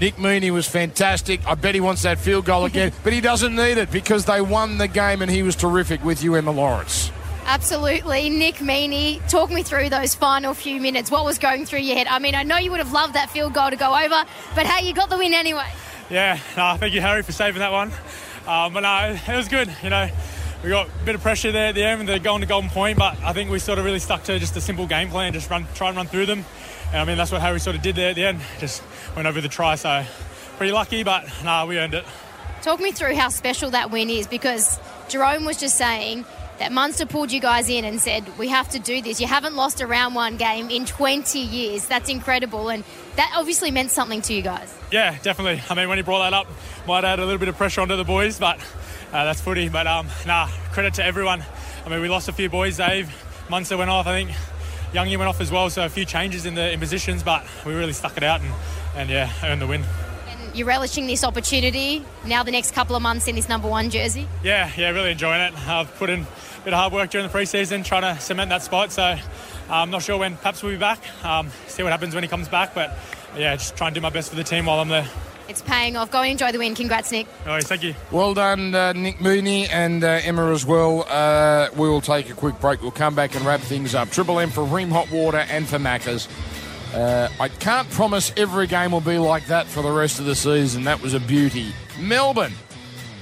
Nick 0.00 0.16
Meaney 0.16 0.50
was 0.50 0.66
fantastic. 0.66 1.46
I 1.46 1.54
bet 1.54 1.74
he 1.74 1.80
wants 1.80 2.02
that 2.02 2.18
field 2.18 2.46
goal 2.46 2.64
again, 2.64 2.92
but 3.04 3.12
he 3.12 3.20
doesn't 3.20 3.54
need 3.54 3.76
it 3.76 3.90
because 3.90 4.24
they 4.24 4.40
won 4.40 4.78
the 4.78 4.88
game 4.88 5.20
and 5.20 5.30
he 5.30 5.42
was 5.42 5.54
terrific 5.56 6.02
with 6.02 6.22
you, 6.22 6.34
Emma 6.36 6.50
Lawrence. 6.50 7.12
Absolutely. 7.46 8.30
Nick 8.30 8.56
Meaney, 8.56 9.26
talk 9.28 9.50
me 9.50 9.62
through 9.62 9.88
those 9.88 10.14
final 10.14 10.54
few 10.54 10.80
minutes. 10.80 11.10
What 11.10 11.24
was 11.24 11.38
going 11.38 11.66
through 11.66 11.80
your 11.80 11.96
head? 11.96 12.06
I 12.06 12.18
mean, 12.18 12.34
I 12.34 12.42
know 12.42 12.56
you 12.58 12.70
would 12.70 12.80
have 12.80 12.92
loved 12.92 13.14
that 13.14 13.30
field 13.30 13.54
goal 13.54 13.70
to 13.70 13.76
go 13.76 13.92
over, 13.92 14.24
but 14.54 14.66
hey, 14.66 14.86
you 14.86 14.94
got 14.94 15.10
the 15.10 15.18
win 15.18 15.34
anyway. 15.34 15.68
Yeah, 16.08 16.38
no, 16.56 16.76
thank 16.76 16.94
you, 16.94 17.00
Harry, 17.00 17.22
for 17.22 17.32
saving 17.32 17.60
that 17.60 17.72
one. 17.72 17.92
Um, 18.46 18.72
but 18.72 18.80
no, 18.80 19.16
it 19.32 19.36
was 19.36 19.48
good. 19.48 19.74
You 19.82 19.90
know, 19.90 20.08
we 20.62 20.70
got 20.70 20.88
a 20.88 21.04
bit 21.04 21.14
of 21.14 21.22
pressure 21.22 21.52
there 21.52 21.68
at 21.68 21.74
the 21.74 21.84
end 21.84 22.00
with 22.00 22.08
the 22.08 22.18
going 22.18 22.40
to 22.40 22.46
golden 22.46 22.70
point, 22.70 22.98
but 22.98 23.16
I 23.22 23.32
think 23.32 23.50
we 23.50 23.58
sort 23.58 23.78
of 23.78 23.84
really 23.84 23.98
stuck 23.98 24.24
to 24.24 24.38
just 24.38 24.56
a 24.56 24.60
simple 24.60 24.86
game 24.86 25.08
plan, 25.08 25.32
just 25.32 25.48
run, 25.50 25.66
try 25.74 25.88
and 25.88 25.96
run 25.96 26.06
through 26.06 26.26
them. 26.26 26.44
And 26.92 27.00
I 27.00 27.04
mean, 27.04 27.16
that's 27.16 27.32
what 27.32 27.40
Harry 27.40 27.60
sort 27.60 27.76
of 27.76 27.82
did 27.82 27.96
there 27.96 28.10
at 28.10 28.16
the 28.16 28.24
end. 28.24 28.40
Just 28.58 28.82
went 29.14 29.26
over 29.26 29.40
the 29.40 29.48
try, 29.48 29.76
so 29.76 30.04
pretty 30.56 30.72
lucky, 30.72 31.02
but 31.02 31.26
nah, 31.44 31.64
we 31.64 31.78
earned 31.78 31.94
it. 31.94 32.04
Talk 32.62 32.80
me 32.80 32.92
through 32.92 33.14
how 33.14 33.28
special 33.28 33.70
that 33.70 33.90
win 33.90 34.10
is 34.10 34.26
because 34.26 34.78
Jahrome 35.08 35.46
was 35.46 35.58
just 35.58 35.78
saying 35.78 36.26
that 36.60 36.72
Munster 36.72 37.06
pulled 37.06 37.32
you 37.32 37.40
guys 37.40 37.70
in 37.70 37.86
and 37.86 37.98
said, 37.98 38.38
We 38.38 38.48
have 38.48 38.68
to 38.70 38.78
do 38.78 39.00
this. 39.00 39.18
You 39.18 39.26
haven't 39.26 39.56
lost 39.56 39.80
a 39.80 39.86
round 39.86 40.14
one 40.14 40.36
game 40.36 40.70
in 40.70 40.84
20 40.84 41.38
years. 41.38 41.86
That's 41.86 42.10
incredible. 42.10 42.68
And 42.68 42.84
that 43.16 43.32
obviously 43.34 43.70
meant 43.70 43.90
something 43.90 44.20
to 44.22 44.34
you 44.34 44.42
guys. 44.42 44.72
Yeah, 44.92 45.16
definitely. 45.22 45.62
I 45.70 45.74
mean, 45.74 45.88
when 45.88 45.96
he 45.96 46.02
brought 46.02 46.30
that 46.30 46.34
up, 46.34 46.46
might 46.86 47.02
add 47.02 47.18
a 47.18 47.24
little 47.24 47.38
bit 47.38 47.48
of 47.48 47.56
pressure 47.56 47.80
onto 47.80 47.96
the 47.96 48.04
boys, 48.04 48.38
but 48.38 48.58
uh, 49.10 49.24
that's 49.24 49.40
footy. 49.40 49.70
But 49.70 49.86
um, 49.86 50.08
nah, 50.26 50.48
credit 50.72 50.94
to 50.94 51.04
everyone. 51.04 51.42
I 51.86 51.88
mean, 51.88 52.02
we 52.02 52.08
lost 52.08 52.28
a 52.28 52.32
few 52.32 52.50
boys. 52.50 52.76
Dave 52.76 53.10
Munster 53.48 53.78
went 53.78 53.90
off, 53.90 54.06
I 54.06 54.22
think. 54.22 54.36
Youngie 54.92 55.16
went 55.16 55.28
off 55.28 55.40
as 55.40 55.50
well, 55.50 55.70
so 55.70 55.86
a 55.86 55.88
few 55.88 56.04
changes 56.04 56.44
in 56.44 56.56
the 56.56 56.72
in 56.72 56.78
positions, 56.78 57.22
but 57.22 57.46
we 57.64 57.72
really 57.72 57.92
stuck 57.94 58.18
it 58.18 58.22
out 58.22 58.42
and, 58.42 58.52
and 58.96 59.08
yeah, 59.08 59.32
earned 59.44 59.62
the 59.62 59.66
win. 59.66 59.82
And 60.28 60.54
you're 60.54 60.66
relishing 60.66 61.06
this 61.06 61.24
opportunity 61.24 62.04
now, 62.26 62.42
the 62.42 62.50
next 62.50 62.74
couple 62.74 62.96
of 62.96 63.02
months 63.02 63.28
in 63.28 63.36
this 63.36 63.48
number 63.48 63.68
one 63.68 63.88
jersey. 63.88 64.28
Yeah, 64.42 64.70
yeah, 64.76 64.90
really 64.90 65.12
enjoying 65.12 65.40
it. 65.40 65.68
I've 65.68 65.94
put 65.96 66.10
in 66.10 66.26
bit 66.64 66.72
of 66.72 66.78
hard 66.78 66.92
work 66.92 67.10
during 67.10 67.26
the 67.26 67.32
preseason 67.32 67.84
trying 67.84 68.02
to 68.02 68.20
cement 68.20 68.50
that 68.50 68.62
spot, 68.62 68.92
so 68.92 69.16
I'm 69.68 69.90
not 69.90 70.02
sure 70.02 70.18
when 70.18 70.36
Paps 70.36 70.62
will 70.62 70.70
be 70.70 70.76
back. 70.76 71.00
Um, 71.24 71.50
see 71.66 71.82
what 71.82 71.92
happens 71.92 72.14
when 72.14 72.22
he 72.22 72.28
comes 72.28 72.48
back, 72.48 72.74
but 72.74 72.96
yeah, 73.36 73.56
just 73.56 73.76
try 73.76 73.88
and 73.88 73.94
do 73.94 74.00
my 74.00 74.10
best 74.10 74.30
for 74.30 74.36
the 74.36 74.44
team 74.44 74.66
while 74.66 74.80
I'm 74.80 74.88
there. 74.88 75.08
It's 75.48 75.62
paying 75.62 75.96
off. 75.96 76.12
Go 76.12 76.20
and 76.20 76.30
enjoy 76.30 76.52
the 76.52 76.58
win. 76.58 76.76
Congrats, 76.76 77.10
Nick. 77.10 77.26
All 77.44 77.52
right, 77.52 77.64
thank 77.64 77.82
you. 77.82 77.94
Well 78.12 78.34
done, 78.34 78.72
uh, 78.72 78.92
Nick 78.92 79.18
Meaney 79.18 79.68
and 79.68 80.04
uh, 80.04 80.20
Emma 80.22 80.52
as 80.52 80.64
well. 80.64 81.04
Uh, 81.08 81.68
we 81.76 81.88
will 81.88 82.00
take 82.00 82.30
a 82.30 82.34
quick 82.34 82.60
break. 82.60 82.82
We'll 82.82 82.92
come 82.92 83.16
back 83.16 83.34
and 83.34 83.44
wrap 83.44 83.60
things 83.60 83.94
up. 83.94 84.10
Triple 84.10 84.38
M 84.38 84.50
for 84.50 84.62
Rheem 84.62 84.90
Hot 84.90 85.10
Water 85.10 85.38
and 85.38 85.68
for 85.68 85.78
Macca's. 85.78 86.28
Uh, 86.94 87.28
I 87.40 87.48
can't 87.48 87.88
promise 87.90 88.32
every 88.36 88.66
game 88.66 88.92
will 88.92 89.00
be 89.00 89.18
like 89.18 89.46
that 89.46 89.66
for 89.66 89.82
the 89.82 89.90
rest 89.90 90.20
of 90.20 90.24
the 90.26 90.34
season. 90.36 90.84
That 90.84 91.00
was 91.02 91.14
a 91.14 91.20
beauty. 91.20 91.72
Melbourne, 91.98 92.52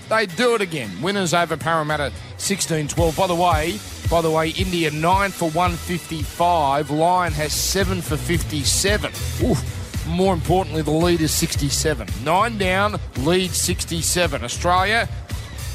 they 0.08 0.26
do 0.26 0.54
it 0.54 0.60
again. 0.60 0.90
Winners 1.00 1.34
over 1.34 1.56
Parramatta 1.56 2.12
16-12. 2.38 3.16
By 3.16 3.26
the 3.26 3.34
way, 3.34 3.78
by 4.10 4.20
the 4.20 4.30
way, 4.30 4.50
India 4.50 4.90
9 4.90 5.30
for 5.30 5.50
155. 5.50 6.90
Lyon 6.90 7.32
has 7.32 7.52
7 7.52 8.00
for 8.00 8.16
57. 8.16 9.12
Oof. 9.44 10.06
More 10.08 10.32
importantly, 10.32 10.80
the 10.82 10.90
lead 10.90 11.20
is 11.20 11.32
67. 11.32 12.08
Nine 12.24 12.56
down, 12.56 12.98
lead 13.18 13.50
67. 13.50 14.42
Australia, 14.42 15.08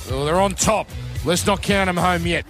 well, 0.10 0.26
they're 0.26 0.42
on 0.42 0.54
top. 0.56 0.90
Let's 1.24 1.46
not 1.46 1.62
count 1.62 1.88
them 1.88 1.98
home 1.98 2.26
yet. 2.26 2.46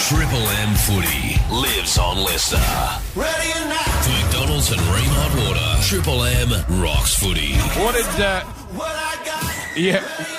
Triple 0.00 0.38
M 0.38 0.74
footy 0.74 1.36
lives 1.50 1.98
on 1.98 2.18
Leicester. 2.18 2.56
Ready 3.14 3.50
or 3.60 3.68
not? 3.68 3.84
For 4.04 4.10
McDonald's 4.10 4.70
and 4.70 4.80
Rheem 4.80 5.10
Hot 5.10 5.32
Water, 5.46 5.82
Triple 5.86 6.24
M 6.24 6.82
rocks 6.82 7.14
footy. 7.14 7.54
What 7.80 7.94
did, 7.94 8.20
uh, 8.20 8.44
yeah. 9.76 10.35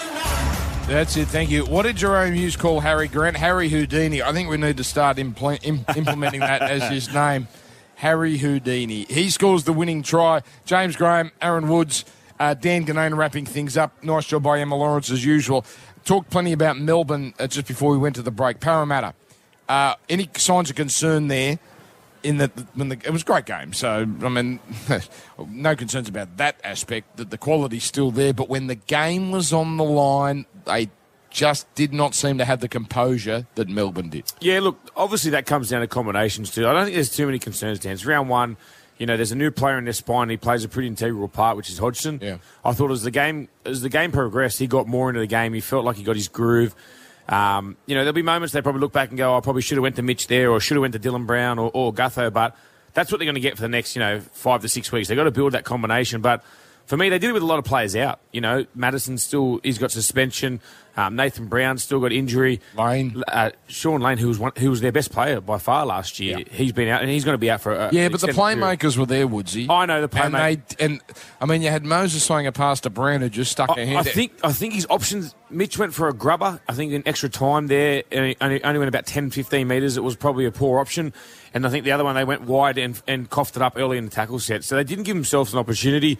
That's 0.88 1.18
it, 1.18 1.28
thank 1.28 1.50
you. 1.50 1.66
What 1.66 1.84
did 1.84 1.98
Jahrome 1.98 2.34
Hughes 2.34 2.56
call 2.56 2.80
Harry 2.80 3.10
Grant? 3.10 3.36
Harry 3.36 3.68
Houdini. 3.68 4.24
I 4.24 4.32
think 4.32 4.50
we 4.50 4.56
need 4.56 4.78
to 4.78 4.86
start 4.86 5.18
impl- 5.18 5.62
implementing 5.98 6.40
that 6.40 6.62
as 6.62 6.90
his 6.90 7.14
name. 7.14 7.50
Harry 7.96 8.38
Houdini. 8.38 9.06
He 9.10 9.30
scores 9.30 9.66
the 9.66 9.74
winning 9.74 10.02
try. 10.02 10.44
James 10.66 10.96
Graham, 10.96 11.32
Aaron 11.42 11.68
Woods, 11.68 12.06
uh, 12.40 12.54
Dan 12.54 12.86
Ginnane 12.86 13.18
wrapping 13.18 13.46
things 13.46 13.76
up. 13.76 14.02
Nice 14.02 14.28
job 14.28 14.44
by 14.44 14.62
Emma 14.62 14.76
Lawrence 14.76 15.12
as 15.12 15.26
usual. 15.26 15.66
Talked 16.06 16.30
plenty 16.30 16.54
about 16.54 16.80
Melbourne 16.80 17.34
uh, 17.38 17.48
just 17.48 17.68
before 17.68 17.92
we 17.92 17.98
went 17.98 18.16
to 18.16 18.22
the 18.22 18.32
break. 18.32 18.62
Parramatta. 18.62 19.14
Uh, 19.68 19.96
any 20.08 20.30
signs 20.38 20.70
of 20.70 20.78
concern 20.78 21.28
there? 21.28 21.60
In 22.28 22.40
that, 22.40 22.52
when 22.76 22.90
the, 22.90 22.98
it 23.06 23.12
was 23.12 23.22
a 23.22 23.26
great 23.26 23.46
game, 23.46 23.72
so 23.72 24.02
I 24.22 24.30
mean, 24.30 24.60
no 25.50 25.76
concerns 25.76 26.10
about 26.10 26.36
that 26.38 26.60
aspect. 26.64 27.16
That 27.18 27.30
the 27.30 27.38
quality's 27.38 27.86
still 27.86 28.12
there, 28.12 28.34
but 28.34 28.50
when 28.50 28.68
the 28.68 28.76
game 28.76 29.32
was 29.32 29.54
on 29.54 29.78
the 29.78 29.86
line, 29.86 30.46
they 30.66 30.90
just 31.30 31.74
did 31.76 31.94
not 31.94 32.16
seem 32.16 32.38
to 32.40 32.46
have 32.46 32.60
the 32.60 32.68
composure 32.68 33.48
that 33.56 33.70
Melbourne 33.70 34.10
did. 34.10 34.26
Yeah, 34.42 34.60
look, 34.60 34.92
obviously 34.96 35.32
that 35.32 35.46
comes 35.46 35.70
down 35.70 35.82
to 35.82 35.88
combinations 35.88 36.52
too. 36.52 36.68
I 36.68 36.74
don't 36.74 36.86
think 36.86 36.96
there's 36.96 37.16
too 37.16 37.26
many 37.26 37.40
concerns, 37.40 37.80
Dan. 37.80 37.94
It's 37.94 38.06
round 38.06 38.28
one. 38.28 38.58
You 38.98 39.06
know, 39.06 39.16
there's 39.16 39.32
a 39.32 39.36
new 39.36 39.52
player 39.52 39.78
in 39.78 39.84
their 39.84 39.94
spine. 39.94 40.30
He 40.30 40.38
plays 40.38 40.64
a 40.64 40.70
pretty 40.70 40.88
integral 40.88 41.28
part, 41.28 41.56
which 41.56 41.70
is 41.70 41.78
Hodgson. 41.78 42.20
Yeah. 42.22 42.38
I 42.66 42.74
thought 42.74 42.92
as 42.92 43.04
the 43.04 43.12
game 43.12 43.48
as 43.66 43.82
the 43.82 43.90
game 43.90 44.12
progressed, 44.12 44.60
he 44.60 44.68
got 44.68 44.88
more 44.88 45.10
into 45.10 45.20
the 45.20 45.28
game. 45.28 45.54
He 45.54 45.62
felt 45.62 45.86
like 45.86 45.98
he 45.98 46.04
got 46.04 46.16
his 46.16 46.28
groove. 46.28 46.76
Um, 47.30 47.76
you 47.86 47.96
know, 47.96 48.02
there'll 48.02 48.14
be 48.14 48.22
moments 48.22 48.54
they 48.54 48.62
probably 48.62 48.82
look 48.82 48.94
back 48.94 49.10
and 49.10 49.18
go, 49.18 49.36
"I 49.36 49.42
probably 49.42 49.62
should 49.62 49.78
have 49.78 49.84
went 49.84 49.98
to 49.98 50.02
Mitch 50.02 50.28
there, 50.28 50.52
or 50.52 50.60
should 50.60 50.76
have 50.76 50.82
went 50.82 50.94
to 50.94 51.00
Dylan 51.00 51.26
Brown 51.26 51.60
or, 51.60 51.70
or 51.74 51.94
Gutho." 51.94 52.32
But 52.32 52.56
that's 52.94 53.12
what 53.12 53.20
they're 53.20 53.26
going 53.26 53.36
to 53.36 53.42
get 53.42 53.56
for 53.56 53.62
the 53.62 53.70
next, 53.70 53.96
you 53.96 54.00
know, 54.00 54.20
five 54.20 54.62
to 54.62 54.70
six 54.70 54.92
weeks. 54.92 55.08
They've 55.08 55.18
got 55.18 55.26
to 55.26 55.32
build 55.32 55.54
that 55.54 55.66
combination. 55.66 56.22
But 56.22 56.44
for 56.88 56.98
me, 56.98 57.10
they 57.10 57.20
did 57.20 57.30
it 57.30 57.34
with 57.34 57.44
a 57.44 57.46
lot 57.46 57.60
of 57.60 57.66
players 57.66 57.96
out. 57.96 58.20
You 58.32 58.42
know, 58.42 58.66
Matterson 58.74 59.18
still 59.18 59.60
he's 59.64 59.78
got 59.78 59.92
suspension. 59.92 60.60
Um, 60.96 61.16
Nathan 61.16 61.46
Brown 61.46 61.78
still 61.78 62.00
got 62.00 62.12
injury. 62.12 62.60
Lane. 62.76 63.22
uh, 63.28 63.52
Shaun 63.68 64.02
Lane, 64.02 64.18
who 64.18 64.30
was 64.30 64.40
one, 64.40 64.52
who 64.58 64.72
was 64.72 64.82
their 64.82 64.92
best 64.92 65.12
player 65.12 65.40
by 65.40 65.60
far 65.60 65.86
last 65.86 66.20
year, 66.20 66.40
Yeah. 66.40 66.46
he's 66.50 66.72
been 66.72 66.88
out 66.88 67.02
and 67.02 67.12
he's 67.12 67.24
going 67.24 67.36
to 67.36 67.38
be 67.38 67.52
out 67.52 67.62
for 67.62 67.72
a 67.72 67.90
Yeah, 67.92 68.10
but 68.10 68.20
the 68.20 68.30
extended 68.30 68.36
period. 68.36 68.80
playmakers 68.80 68.98
were 68.98 69.06
there, 69.06 69.28
Woodsy. 69.28 69.68
I 69.70 69.86
know, 69.86 70.08
the 70.08 70.24
and 70.24 70.64
and 70.80 71.02
I 71.40 71.46
mean, 71.46 71.62
you 71.62 71.70
had 71.70 71.86
Moses 71.86 72.26
throwing 72.26 72.48
a 72.48 72.52
pass 72.52 72.80
to 72.82 72.90
Brown 72.90 73.22
who 73.22 73.30
just 73.30 73.52
stuck 73.52 73.70
a 73.78 73.82
I, 73.82 73.86
hand. 73.86 74.00
I 74.00 74.04
think 74.04 74.32
I 74.44 74.52
think 74.52 74.74
his 74.74 74.88
options. 74.90 75.36
Mitch 75.52 75.78
went 75.78 75.94
for 75.94 76.08
a 76.08 76.14
grubber. 76.14 76.60
I 76.68 76.74
think 76.74 76.92
in 76.94 77.04
extra 77.08 77.30
time 77.30 77.68
there, 77.68 78.04
and 78.12 78.26
he 78.26 78.38
only, 78.42 78.64
only 78.64 78.80
went 78.80 78.90
about 78.90 79.06
10, 79.06 79.30
15 79.30 79.68
metres. 79.68 79.98
It 79.98 80.04
was 80.04 80.16
probably 80.16 80.46
a 80.46 80.52
poor 80.52 80.80
option. 80.80 81.14
And 81.54 81.66
I 81.66 81.70
think 81.70 81.86
the 81.86 81.92
other 81.92 82.04
one 82.04 82.16
they 82.16 82.26
went 82.26 82.42
wide 82.42 82.78
and, 82.80 83.00
and 83.08 83.30
coughed 83.30 83.56
it 83.56 83.62
up 83.62 83.74
early 83.78 83.98
in 84.00 84.06
the 84.06 84.12
tackle 84.12 84.40
set. 84.40 84.64
So 84.64 84.76
they 84.76 84.84
didn't 84.84 85.04
give 85.06 85.16
themselves 85.16 85.54
an 85.54 85.60
opportunity. 85.60 86.18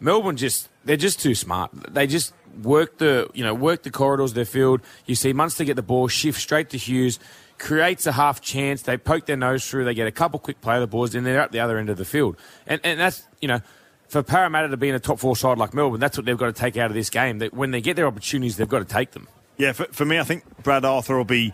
Melbourne 0.00 0.36
just 0.36 0.68
they're 0.84 0.96
just 0.96 1.20
too 1.20 1.34
smart. 1.34 1.70
They 1.92 2.06
just 2.06 2.32
work 2.62 2.98
the 2.98 3.28
you 3.34 3.44
know 3.44 3.54
work 3.54 3.82
the 3.82 3.90
corridors 3.90 4.32
of 4.32 4.34
their 4.34 4.44
field. 4.44 4.80
You 5.06 5.14
see 5.14 5.32
Munster 5.32 5.64
get 5.64 5.76
the 5.76 5.82
ball, 5.82 6.08
shift 6.08 6.40
straight 6.40 6.70
to 6.70 6.78
Hughes, 6.78 7.18
creates 7.58 8.06
a 8.06 8.12
half 8.12 8.40
chance. 8.40 8.82
They 8.82 8.96
poke 8.96 9.26
their 9.26 9.36
nose 9.36 9.68
through. 9.68 9.84
They 9.84 9.94
get 9.94 10.06
a 10.06 10.12
couple 10.12 10.38
quick 10.38 10.60
play 10.60 10.76
of 10.76 10.80
the 10.80 10.86
balls, 10.86 11.14
and 11.14 11.26
they're 11.26 11.40
at 11.40 11.52
the 11.52 11.60
other 11.60 11.78
end 11.78 11.90
of 11.90 11.96
the 11.96 12.04
field. 12.04 12.36
And 12.66 12.80
and 12.84 13.00
that's 13.00 13.26
you 13.40 13.48
know. 13.48 13.60
For 14.08 14.22
Parramatta 14.22 14.68
to 14.68 14.76
be 14.76 14.88
in 14.88 14.94
a 14.94 15.00
top 15.00 15.18
four 15.18 15.34
side 15.34 15.58
like 15.58 15.74
Melbourne, 15.74 15.98
that's 15.98 16.16
what 16.16 16.26
they've 16.26 16.38
got 16.38 16.46
to 16.46 16.52
take 16.52 16.76
out 16.76 16.92
of 16.92 16.94
this 16.94 17.10
game. 17.10 17.40
That 17.40 17.52
when 17.52 17.72
they 17.72 17.80
get 17.80 17.96
their 17.96 18.06
opportunities, 18.06 18.56
they've 18.56 18.68
got 18.68 18.78
to 18.78 18.84
take 18.84 19.10
them. 19.10 19.26
Yeah, 19.56 19.72
for, 19.72 19.86
for 19.86 20.04
me, 20.04 20.20
I 20.20 20.22
think 20.22 20.44
Brad 20.62 20.84
Arthur 20.84 21.16
will 21.16 21.24
be 21.24 21.52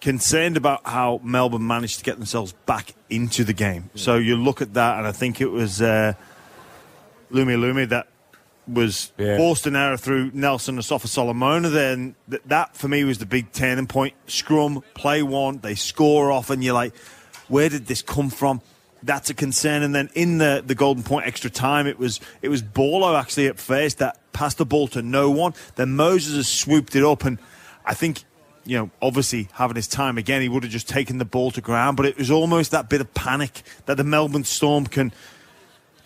concerned 0.00 0.56
about 0.56 0.86
how 0.86 1.20
Melbourne 1.24 1.66
managed 1.66 1.98
to 1.98 2.04
get 2.04 2.16
themselves 2.16 2.52
back 2.66 2.94
into 3.10 3.42
the 3.42 3.52
game. 3.52 3.90
So 3.96 4.14
you 4.14 4.36
look 4.36 4.62
at 4.62 4.74
that, 4.74 4.98
and 4.98 5.06
I 5.06 5.10
think 5.12 5.40
it 5.40 5.50
was 5.50 5.82
uh, 5.82 6.12
Lumi 7.34 7.56
Lumi 7.58 7.88
that 7.88 8.06
was 8.66 9.12
Yeah. 9.18 9.36
forced 9.36 9.66
an 9.66 9.76
error 9.76 9.96
through 9.98 10.30
Nelson 10.32 10.76
and 10.76 10.84
Sofa 10.84 11.06
Solomona. 11.08 11.68
Then 11.68 12.14
th- 12.30 12.42
that 12.46 12.76
for 12.76 12.88
me 12.88 13.04
was 13.04 13.18
the 13.18 13.26
big 13.26 13.52
turning 13.52 13.86
point. 13.86 14.14
Scrum, 14.26 14.82
play 14.94 15.22
one, 15.22 15.58
they 15.58 15.74
score 15.74 16.32
off, 16.32 16.48
and 16.48 16.64
you're 16.64 16.72
like, 16.74 16.94
where 17.48 17.68
did 17.68 17.86
this 17.86 18.00
come 18.00 18.30
from? 18.30 18.62
That's 19.02 19.28
a 19.28 19.34
concern. 19.34 19.82
And 19.82 19.94
then 19.94 20.08
in 20.14 20.38
the, 20.38 20.62
the 20.66 20.74
golden 20.74 21.02
point 21.02 21.26
extra 21.26 21.50
time, 21.50 21.86
it 21.86 21.98
was 21.98 22.20
it 22.40 22.48
was 22.48 22.62
Borlo 22.62 23.20
actually 23.20 23.48
at 23.48 23.58
first 23.58 23.98
that 23.98 24.18
passed 24.32 24.56
the 24.56 24.64
ball 24.64 24.88
to 24.88 25.02
no 25.02 25.30
one. 25.30 25.52
Then 25.76 25.94
Moses 25.94 26.34
has 26.36 26.48
swooped 26.48 26.96
it 26.96 27.04
up, 27.04 27.24
and 27.24 27.38
I 27.84 27.92
think 27.92 28.22
you 28.66 28.78
know, 28.78 28.90
obviously 29.02 29.48
having 29.52 29.76
his 29.76 29.86
time 29.86 30.16
again, 30.16 30.40
he 30.40 30.48
would 30.48 30.62
have 30.62 30.72
just 30.72 30.88
taken 30.88 31.18
the 31.18 31.26
ball 31.26 31.50
to 31.50 31.60
ground. 31.60 31.98
But 31.98 32.06
it 32.06 32.16
was 32.16 32.30
almost 32.30 32.70
that 32.70 32.88
bit 32.88 33.02
of 33.02 33.12
panic 33.12 33.62
that 33.84 33.98
the 33.98 34.04
Melbourne 34.04 34.44
Storm 34.44 34.86
can 34.86 35.12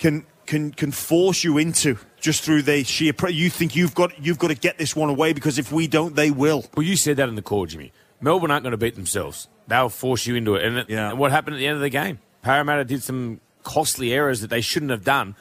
can 0.00 0.26
can 0.48 0.72
can 0.72 0.90
force 0.90 1.44
you 1.44 1.58
into 1.58 1.96
just 2.20 2.42
through 2.42 2.62
the 2.62 2.82
sheer. 2.84 3.12
Pre- 3.12 3.32
you 3.32 3.50
think 3.50 3.76
you've 3.76 3.94
got 3.94 4.18
you've 4.24 4.38
got 4.38 4.48
to 4.48 4.54
get 4.56 4.78
this 4.78 4.96
one 4.96 5.10
away 5.10 5.32
because 5.32 5.58
if 5.58 5.70
we 5.70 5.86
don't, 5.86 6.16
they 6.16 6.30
will. 6.30 6.64
Well, 6.74 6.84
you 6.84 6.96
said 6.96 7.16
that 7.18 7.28
in 7.28 7.36
the 7.36 7.42
call, 7.42 7.66
Jimmy. 7.66 7.92
Melbourne 8.20 8.50
aren't 8.50 8.64
going 8.64 8.72
to 8.72 8.76
beat 8.78 8.96
themselves. 8.96 9.46
They'll 9.68 9.88
force 9.90 10.26
you 10.26 10.34
into 10.34 10.56
it. 10.56 10.64
And, 10.64 10.88
Yeah. 10.88 11.12
what 11.12 11.30
happened 11.30 11.54
at 11.54 11.58
the 11.58 11.66
end 11.66 11.76
of 11.76 11.82
the 11.82 11.90
game? 11.90 12.18
Parramatta 12.42 12.84
did 12.84 13.02
some 13.02 13.40
costly 13.62 14.12
errors 14.12 14.40
that 14.40 14.48
they 14.50 14.60
shouldn't 14.62 14.90
have 14.90 15.04
done. 15.04 15.36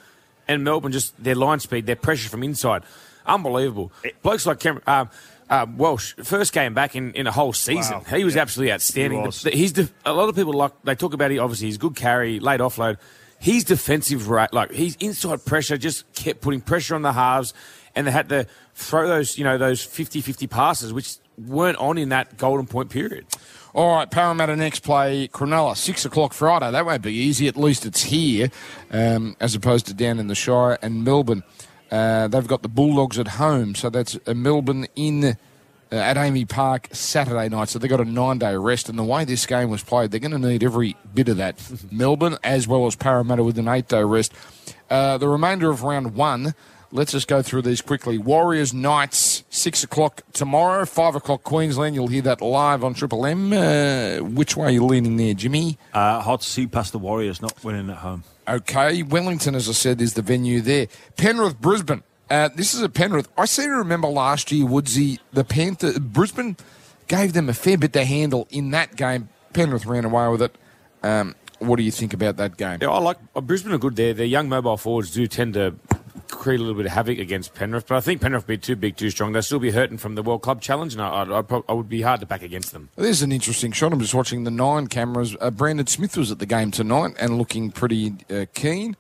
and 0.50 0.64
Melbourne 0.64 0.92
just 0.94 1.22
their 1.22 1.36
line 1.36 1.60
speed, 1.60 1.86
their 1.88 1.96
pressure 1.98 2.30
from 2.30 2.42
inside, 2.44 2.84
unbelievable. 3.26 3.92
Blokes 4.22 4.46
like 4.46 4.60
Cameron. 4.60 4.84
Uh, 4.88 5.06
uh, 5.50 5.66
Welch, 5.78 6.14
first 6.24 6.54
game 6.54 6.74
back 6.74 6.96
in, 6.96 7.14
in 7.14 7.26
a 7.28 7.32
whole 7.32 7.54
season. 7.54 7.98
Wow. 8.00 8.18
He 8.18 8.24
was 8.24 8.36
Yeah. 8.36 8.42
absolutely 8.42 8.74
outstanding. 8.74 9.20
He 9.22 9.26
was. 9.26 9.42
The- 9.44 9.52
he's 9.52 9.72
def- 9.74 9.94
a 10.06 10.14
lot 10.14 10.30
of 10.30 10.36
people 10.36 10.54
like 10.54 10.72
they 10.84 10.96
talk 10.96 11.14
about. 11.14 11.32
He 11.32 11.40
obviously 11.40 11.68
he's 11.68 11.78
good 11.78 11.96
carry, 11.96 12.40
late 12.40 12.60
offload. 12.60 12.98
He's 13.40 13.64
defensive 13.64 14.30
rate, 14.30 14.54
like 14.54 14.72
he's 14.72 14.96
inside 14.96 15.46
pressure, 15.46 15.78
just 15.78 16.12
kept 16.14 16.42
putting 16.42 16.62
pressure 16.62 16.96
on 16.96 17.04
the 17.04 17.14
halves, 17.14 17.54
and 17.96 18.08
they 18.08 18.12
had 18.12 18.30
to 18.30 18.48
throw 18.74 19.08
those 19.08 19.38
you 19.38 19.44
know 19.44 19.58
those 19.58 19.86
50-50 19.86 20.50
passes, 20.50 20.92
which 20.94 21.18
weren't 21.38 21.78
on 21.78 21.98
in 21.98 22.10
that 22.10 22.38
golden 22.38 22.66
point 22.66 22.90
period. 22.90 23.26
All 23.74 23.96
right, 23.96 24.10
Parramatta 24.10 24.56
next 24.56 24.80
play 24.80 25.28
Cronulla, 25.28 25.78
six 25.78 26.04
o'clock 26.04 26.34
Friday. 26.34 26.72
That 26.72 26.86
won't 26.86 27.04
be 27.04 27.14
easy. 27.14 27.48
At 27.48 27.58
least 27.58 27.86
it's 27.86 28.04
here, 28.04 28.50
um, 28.90 29.36
as 29.40 29.54
opposed 29.54 29.86
to 29.88 29.94
down 29.94 30.18
in 30.20 30.28
the 30.28 30.36
Shire 30.36 30.80
and 30.82 31.04
Melbourne. 31.04 31.44
Uh, 31.92 32.28
they've 32.28 32.48
got 32.48 32.64
the 32.64 32.70
Bulldogs 32.70 33.20
at 33.20 33.28
home, 33.28 33.76
so 33.76 33.90
that's 33.90 34.18
uh, 34.26 34.34
Melbourne 34.34 34.88
in 34.96 35.38
at 35.92 36.18
AAMI 36.18 36.48
Park 36.48 36.90
Saturday 36.92 37.50
night. 37.50 37.70
So 37.70 37.80
they've 37.80 37.90
got 37.90 38.02
a 38.02 38.06
nine-day 38.06 38.56
rest, 38.56 38.90
and 38.90 38.98
the 38.98 39.04
way 39.04 39.26
this 39.26 39.46
game 39.46 39.70
was 39.70 39.84
played, 39.84 40.12
they're 40.12 40.20
going 40.20 40.32
to 40.32 40.40
need 40.40 40.64
every 40.64 40.96
bit 41.14 41.30
of 41.30 41.38
that. 41.38 41.62
Melbourne 41.92 42.38
as 42.44 42.68
well 42.68 42.86
as 42.88 42.96
Parramatta 42.96 43.44
with 43.44 43.58
an 43.58 43.68
eight-day 43.68 44.04
rest. 44.04 44.34
Uh, 44.90 45.18
the 45.18 45.28
remainder 45.28 45.70
of 45.70 45.84
round 45.84 46.16
one. 46.16 46.54
Let's 46.90 47.12
just 47.12 47.28
go 47.28 47.42
through 47.42 47.64
these 47.64 47.82
quickly. 47.82 48.18
Warriors 48.18 48.74
Knights, 48.74 49.44
6 49.50 49.84
o'clock 49.84 50.22
tomorrow, 50.32 50.86
5 50.86 51.16
o'clock 51.16 51.44
Queensland. 51.44 51.96
You'll 51.96 52.08
hear 52.08 52.22
that 52.22 52.40
live 52.40 52.82
on 52.82 52.94
Triple 52.94 53.26
M. 53.26 53.52
Uh, 53.52 54.20
which 54.20 54.56
way 54.56 54.68
are 54.68 54.72
you 54.72 54.86
leaning 54.86 55.18
there, 55.18 55.34
Jimmy? 55.34 55.78
Uh, 55.94 56.22
hard 56.22 56.40
to 56.40 56.50
see 56.50 56.66
past 56.66 56.94
the 56.94 56.98
Warriors 56.98 57.42
not 57.42 57.62
winning 57.62 57.90
at 57.90 57.98
home. 57.98 58.24
Okay, 58.48 59.04
Wellington, 59.04 59.54
as 59.56 59.68
I 59.68 59.74
said, 59.74 60.00
is 60.00 60.14
the 60.14 60.22
venue 60.22 60.62
there. 60.62 60.88
Penrith, 61.18 61.60
Brisbane. 61.60 62.04
Uh, 62.30 62.50
this 62.56 62.74
is 62.74 62.82
a 62.82 62.90
Penrith. 62.90 63.30
I 63.38 63.46
seem 63.46 63.68
to 63.68 63.78
remember 63.78 64.08
last 64.08 64.52
year, 64.52 64.66
Woodsy, 64.66 65.20
the 65.32 65.44
Panther, 65.44 66.00
Brisbane 66.00 66.58
gave 67.08 67.34
them 67.34 67.48
a 67.50 67.54
fair 67.54 67.78
bit 67.78 67.94
to 67.94 68.04
handle 68.04 68.48
in 68.52 68.72
that 68.72 68.96
game. 68.96 69.30
Penrith 69.54 69.86
ran 69.86 70.06
away 70.06 70.28
with 70.28 70.42
it. 70.42 70.56
Um, 71.04 71.36
what 71.60 71.78
do 71.78 71.84
you 71.84 71.92
think 71.92 72.14
about 72.14 72.38
that 72.38 72.58
game? 72.58 72.80
Yeah, 72.82 72.90
I 72.90 73.00
like 73.00 73.18
uh, 73.36 73.42
Brisbane 73.42 73.72
are 73.72 73.78
good 73.78 73.96
there. 73.96 74.14
Their 74.14 74.26
young 74.26 74.50
mobile 74.50 74.78
forwards 74.78 75.12
do 75.12 75.26
tend 75.28 75.54
to 75.56 75.76
create 76.30 76.60
a 76.60 76.64
little 76.64 76.76
bit 76.76 76.86
of 76.86 76.92
havoc 76.92 77.18
against 77.18 77.54
Penrith, 77.56 77.88
but 77.88 77.96
I 77.96 78.02
think 78.02 78.22
Penrith 78.22 78.46
be 78.46 78.58
too 78.58 78.76
big, 78.76 78.98
too 78.98 79.10
strong. 79.10 79.32
They'll 79.32 79.42
still 79.42 79.60
be 79.60 79.72
hurting 79.72 79.98
from 79.98 80.16
the 80.16 80.22
World 80.22 80.42
Club 80.42 80.62
Challenge, 80.62 80.94
and 80.94 81.02
I, 81.02 81.38
I, 81.40 81.42
prob- 81.42 81.64
I 81.70 81.74
would 81.74 81.90
be 81.90 82.02
hard 82.02 82.20
to 82.20 82.26
back 82.26 82.44
against 82.44 82.74
them. 82.74 82.90
There's 82.96 83.22
an 83.22 83.32
interesting 83.32 83.72
shot. 83.72 83.94
I'm 83.94 84.00
just 84.00 84.14
watching 84.14 84.44
the 84.44 84.52
nine 84.52 84.88
cameras. 84.88 85.36
Uh, 85.40 85.50
Brandon 85.50 85.88
Smith 85.88 86.18
was 86.18 86.32
at 86.32 86.40
the 86.40 86.46
game 86.46 86.72
tonight 86.72 87.16
and 87.20 87.38
looking 87.38 87.72
pretty 87.72 88.16
uh, 88.30 88.46
keen. 88.54 88.98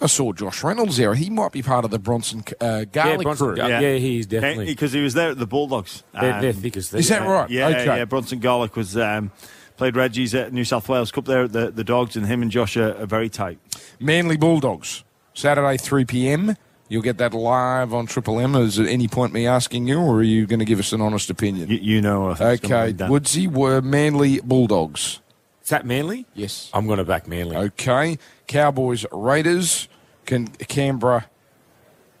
I 0.00 0.06
saw 0.06 0.32
Josh 0.32 0.62
Reynolds 0.62 0.98
there. 0.98 1.14
He 1.14 1.30
might 1.30 1.52
be 1.52 1.62
part 1.62 1.84
of 1.86 1.90
the 1.90 1.98
Bronson 1.98 2.44
uh, 2.60 2.84
Garlick 2.84 3.22
Bronson 3.22 3.46
crew. 3.46 3.56
Gar- 3.56 3.80
Yeah, 3.80 3.94
he's 3.94 4.26
definitely- 4.26 4.66
because 4.66 4.92
he 4.92 5.00
was 5.02 5.14
there 5.14 5.30
at 5.30 5.38
the 5.38 5.46
Bulldogs. 5.46 6.02
They're- 6.12 6.40
they're 6.40 6.52
thick 6.52 6.76
as 6.76 6.92
Is 6.92 7.08
that 7.08 7.22
right? 7.22 7.48
Yeah, 7.48 7.68
Okay. 7.68 7.84
yeah. 7.86 8.04
Bronson 8.04 8.38
Garlick 8.38 8.76
was 8.76 8.96
um, 8.96 9.30
played 9.78 9.96
Reggie's 9.96 10.34
at 10.34 10.52
New 10.52 10.64
South 10.64 10.88
Wales 10.88 11.10
Cup 11.10 11.24
there 11.24 11.44
at 11.44 11.52
the, 11.52 11.70
the 11.70 11.84
Dogs, 11.84 12.14
and 12.16 12.26
him 12.26 12.42
and 12.42 12.50
Josh 12.50 12.76
are, 12.76 12.94
are 13.00 13.06
very 13.06 13.28
tight. 13.30 13.58
Manly 13.98 14.36
Bulldogs, 14.36 15.02
Saturday 15.32 15.76
3 15.78 16.04
p.m. 16.04 16.56
You'll 16.88 17.02
get 17.02 17.18
that 17.18 17.34
live 17.34 17.92
on 17.92 18.06
Triple 18.06 18.38
M. 18.38 18.54
Is 18.54 18.78
at 18.78 18.86
any 18.86 19.08
point 19.08 19.32
me 19.32 19.44
asking 19.46 19.88
you, 19.88 19.98
or 19.98 20.16
are 20.18 20.22
you 20.22 20.46
going 20.46 20.60
to 20.60 20.64
give 20.64 20.78
us 20.78 20.92
an 20.92 21.00
honest 21.00 21.30
opinion? 21.30 21.68
You, 21.68 21.78
you 21.78 22.00
know. 22.02 22.30
I 22.30 22.34
think 22.34 22.52
it's 22.62 22.68
gonna 22.68 22.82
Okay, 22.84 22.92
be. 22.92 23.04
Woodsy 23.04 23.48
were 23.48 23.80
Manly 23.80 24.40
Bulldogs. 24.40 25.20
Is 25.66 25.70
that 25.70 25.84
Manly? 25.84 26.26
Yes. 26.32 26.70
I'm 26.72 26.86
going 26.86 26.98
to 26.98 27.04
back 27.04 27.26
Manly. 27.26 27.56
Okay, 27.56 28.18
Cowboys 28.46 29.04
Raiders. 29.10 29.88
Can 30.24 30.46
Canberra 30.46 31.26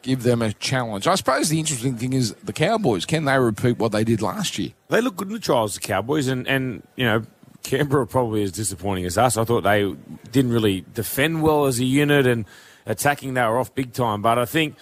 give 0.02 0.24
them 0.24 0.42
a 0.42 0.52
challenge? 0.52 1.06
I 1.06 1.14
suppose 1.14 1.48
the 1.48 1.60
interesting 1.60 1.96
thing 1.96 2.12
is 2.12 2.34
the 2.42 2.52
Cowboys. 2.52 3.06
Can 3.06 3.24
they 3.24 3.38
repeat 3.38 3.78
what 3.78 3.92
they 3.92 4.02
did 4.02 4.20
last 4.20 4.58
year? 4.58 4.70
They 4.88 5.00
look 5.00 5.14
good 5.14 5.28
in 5.28 5.34
the 5.34 5.38
trials, 5.38 5.76
the 5.76 5.80
Cowboys, 5.80 6.26
and, 6.26 6.44
and 6.48 6.82
you 6.96 7.04
know, 7.04 7.22
Canberra 7.62 8.02
are 8.02 8.06
probably 8.06 8.42
as 8.42 8.50
disappointing 8.50 9.04
as 9.04 9.16
us. 9.16 9.36
I 9.36 9.44
thought 9.44 9.60
they 9.60 9.94
didn't 10.32 10.50
really 10.50 10.84
defend 10.92 11.40
well 11.40 11.66
as 11.66 11.78
a 11.78 11.84
unit 11.84 12.26
and 12.26 12.46
attacking, 12.84 13.34
they 13.34 13.42
were 13.42 13.60
off 13.60 13.72
big 13.76 13.92
time. 13.92 14.22
But 14.22 14.40
I 14.40 14.44
think 14.44 14.74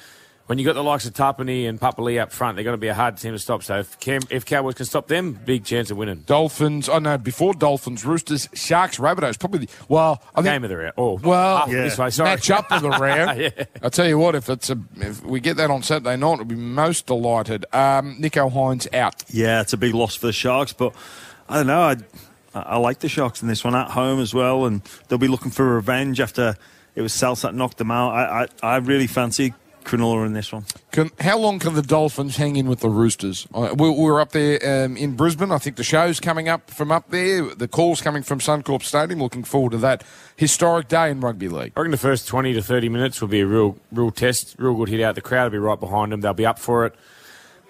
when 0.47 0.59
you 0.59 0.65
got 0.65 0.75
the 0.75 0.83
likes 0.83 1.07
of 1.07 1.15
Tapine 1.15 1.67
and 1.69 1.81
Papalii 1.81 2.21
up 2.21 2.31
front, 2.31 2.57
they're 2.57 2.65
going 2.65 2.75
to 2.75 2.81
be 2.81 2.89
a 2.89 2.95
hard 2.95 3.17
team 3.17 3.33
to 3.33 3.39
stop. 3.39 3.63
So 3.63 3.79
if, 3.79 3.99
Cam, 3.99 4.21
if 4.31 4.45
Cowboys 4.45 4.75
can 4.75 4.85
stop 4.87 5.09
them, 5.09 5.33
big 5.33 5.65
chance 5.65 5.91
of 5.91 5.97
winning. 5.97 6.25
Dolphins. 6.27 6.89
Oh 6.89 6.99
know 6.99 7.17
before 7.17 7.55
Dolphins, 7.55 8.05
Roosters, 8.05 8.49
Sharks, 8.53 8.99
Rabbitohs. 8.99 9.39
Probably. 9.39 9.61
The, 9.61 9.69
well, 9.89 10.23
I 10.35 10.43
think 10.43 10.53
Game 10.53 10.65
of 10.65 10.71
the 10.71 10.77
round. 10.77 10.93
Oh, 10.99 11.19
Well, 11.23 11.57
half 11.59 11.71
this 11.71 11.97
way, 11.99 12.11
sorry. 12.11 12.31
match 12.31 12.51
up 12.51 12.71
of 12.71 12.83
the 12.83 12.91
round. 12.91 13.41
Yeah. 13.41 13.51
I 13.83 13.89
tell 13.89 14.07
you 14.07 14.19
what, 14.19 14.35
if 14.35 14.49
it's 14.51 14.69
a 14.71 14.79
if 14.97 15.23
we 15.25 15.41
get 15.41 15.57
that 15.57 15.71
on 15.71 15.83
Saturday 15.83 16.17
night, 16.17 16.37
we'll 16.37 16.45
be 16.45 16.55
most 16.57 17.07
delighted. 17.07 17.65
Um, 17.73 18.17
Nicho 18.21 18.53
Hynes 18.53 18.93
out. 18.95 19.25
Yeah, 19.29 19.61
it's 19.63 19.73
a 19.73 19.77
big 19.79 19.95
loss 19.95 20.15
for 20.15 20.27
the 20.27 20.33
Sharks, 20.33 20.73
but 20.73 20.95
I 21.49 21.57
don't 21.57 21.67
know. 21.69 21.83
I, 21.83 21.97
I 22.55 22.77
like 22.77 23.01
the 23.01 23.09
Sharks 23.09 23.41
in 23.43 23.49
this 23.49 23.65
one 23.65 23.75
at 23.75 23.91
home 23.93 24.21
as 24.21 24.33
well, 24.35 24.67
and 24.67 24.83
they'll 25.09 25.19
be 25.19 25.27
looking 25.29 25.51
for 25.51 25.75
revenge 25.75 26.21
after 26.21 26.57
it 26.95 27.03
was 27.03 27.13
South 27.13 27.43
that 27.43 27.55
knocked 27.55 27.79
them 27.79 27.91
out. 27.91 28.11
I, 28.13 28.43
I, 28.63 28.75
I 28.75 28.77
really 28.77 29.07
fancy 29.09 29.55
Cronulla 29.85 30.27
in 30.27 30.33
this 30.33 30.53
one. 30.53 30.65
Can, 30.91 31.11
how 31.21 31.39
long 31.39 31.59
can 31.59 31.75
the 31.75 31.83
Dolphins 31.83 32.37
hang 32.37 32.57
in 32.57 32.69
with 32.69 32.81
the 32.81 32.89
Roosters? 32.89 33.47
Uh, 33.55 33.75
we, 33.77 33.91
we're 33.91 34.21
up 34.21 34.33
there 34.33 34.85
um, 34.85 34.97
in 34.97 35.17
Brisbane. 35.17 35.53
I 35.53 35.59
think 35.59 35.77
the 35.77 35.85
show's 35.85 36.21
coming 36.21 36.49
up 36.49 36.71
from 36.71 36.91
up 36.91 37.11
there. 37.11 37.55
The 37.55 37.69
call's 37.69 38.01
coming 38.01 38.23
from 38.23 38.41
Suncorp 38.41 38.83
Stadium. 38.83 39.21
Looking 39.21 39.45
forward 39.45 39.73
to 39.73 39.79
that 39.79 40.03
historic 40.37 40.89
day 40.89 41.11
in 41.11 41.21
rugby 41.21 41.49
league. 41.49 41.73
I 41.77 41.81
reckon 41.81 41.91
the 41.91 41.97
first 41.97 42.27
20 42.29 42.53
to 42.55 42.63
30 42.63 42.89
minutes 42.89 43.21
will 43.21 43.29
be 43.29 43.41
a 43.41 43.47
real 43.47 43.79
real 43.93 44.11
test, 44.11 44.57
real 44.59 44.75
good 44.75 44.89
hit 44.89 45.01
out. 45.01 45.15
The 45.15 45.21
crowd 45.21 45.45
will 45.45 45.51
be 45.51 45.59
right 45.59 45.81
behind 45.81 46.13
them. 46.13 46.21
They'll 46.21 46.35
be 46.35 46.47
up 46.47 46.59
for 46.59 46.87
it. 46.87 46.95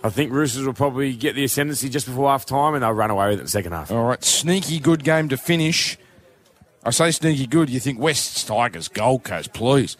I 0.04 0.10
think 0.10 0.32
Roosters 0.32 0.66
will 0.66 0.74
probably 0.74 1.14
get 1.14 1.34
the 1.34 1.44
ascendancy 1.44 1.88
just 1.88 2.06
before 2.06 2.28
half 2.28 2.44
time 2.44 2.74
and 2.74 2.82
they'll 2.82 2.92
run 2.92 3.10
away 3.10 3.28
with 3.28 3.38
it 3.38 3.40
in 3.40 3.44
the 3.46 3.50
second 3.50 3.72
half. 3.72 3.90
All 3.90 4.04
right, 4.04 4.22
sneaky 4.22 4.78
good 4.78 5.02
game 5.02 5.30
to 5.30 5.38
finish. 5.38 5.96
I 6.84 6.90
say 6.90 7.10
sneaky 7.10 7.46
good. 7.46 7.70
You 7.70 7.80
think 7.80 7.98
West 7.98 8.46
Tigers, 8.46 8.88
Gold 8.88 9.24
Coast, 9.24 9.54
please. 9.54 9.96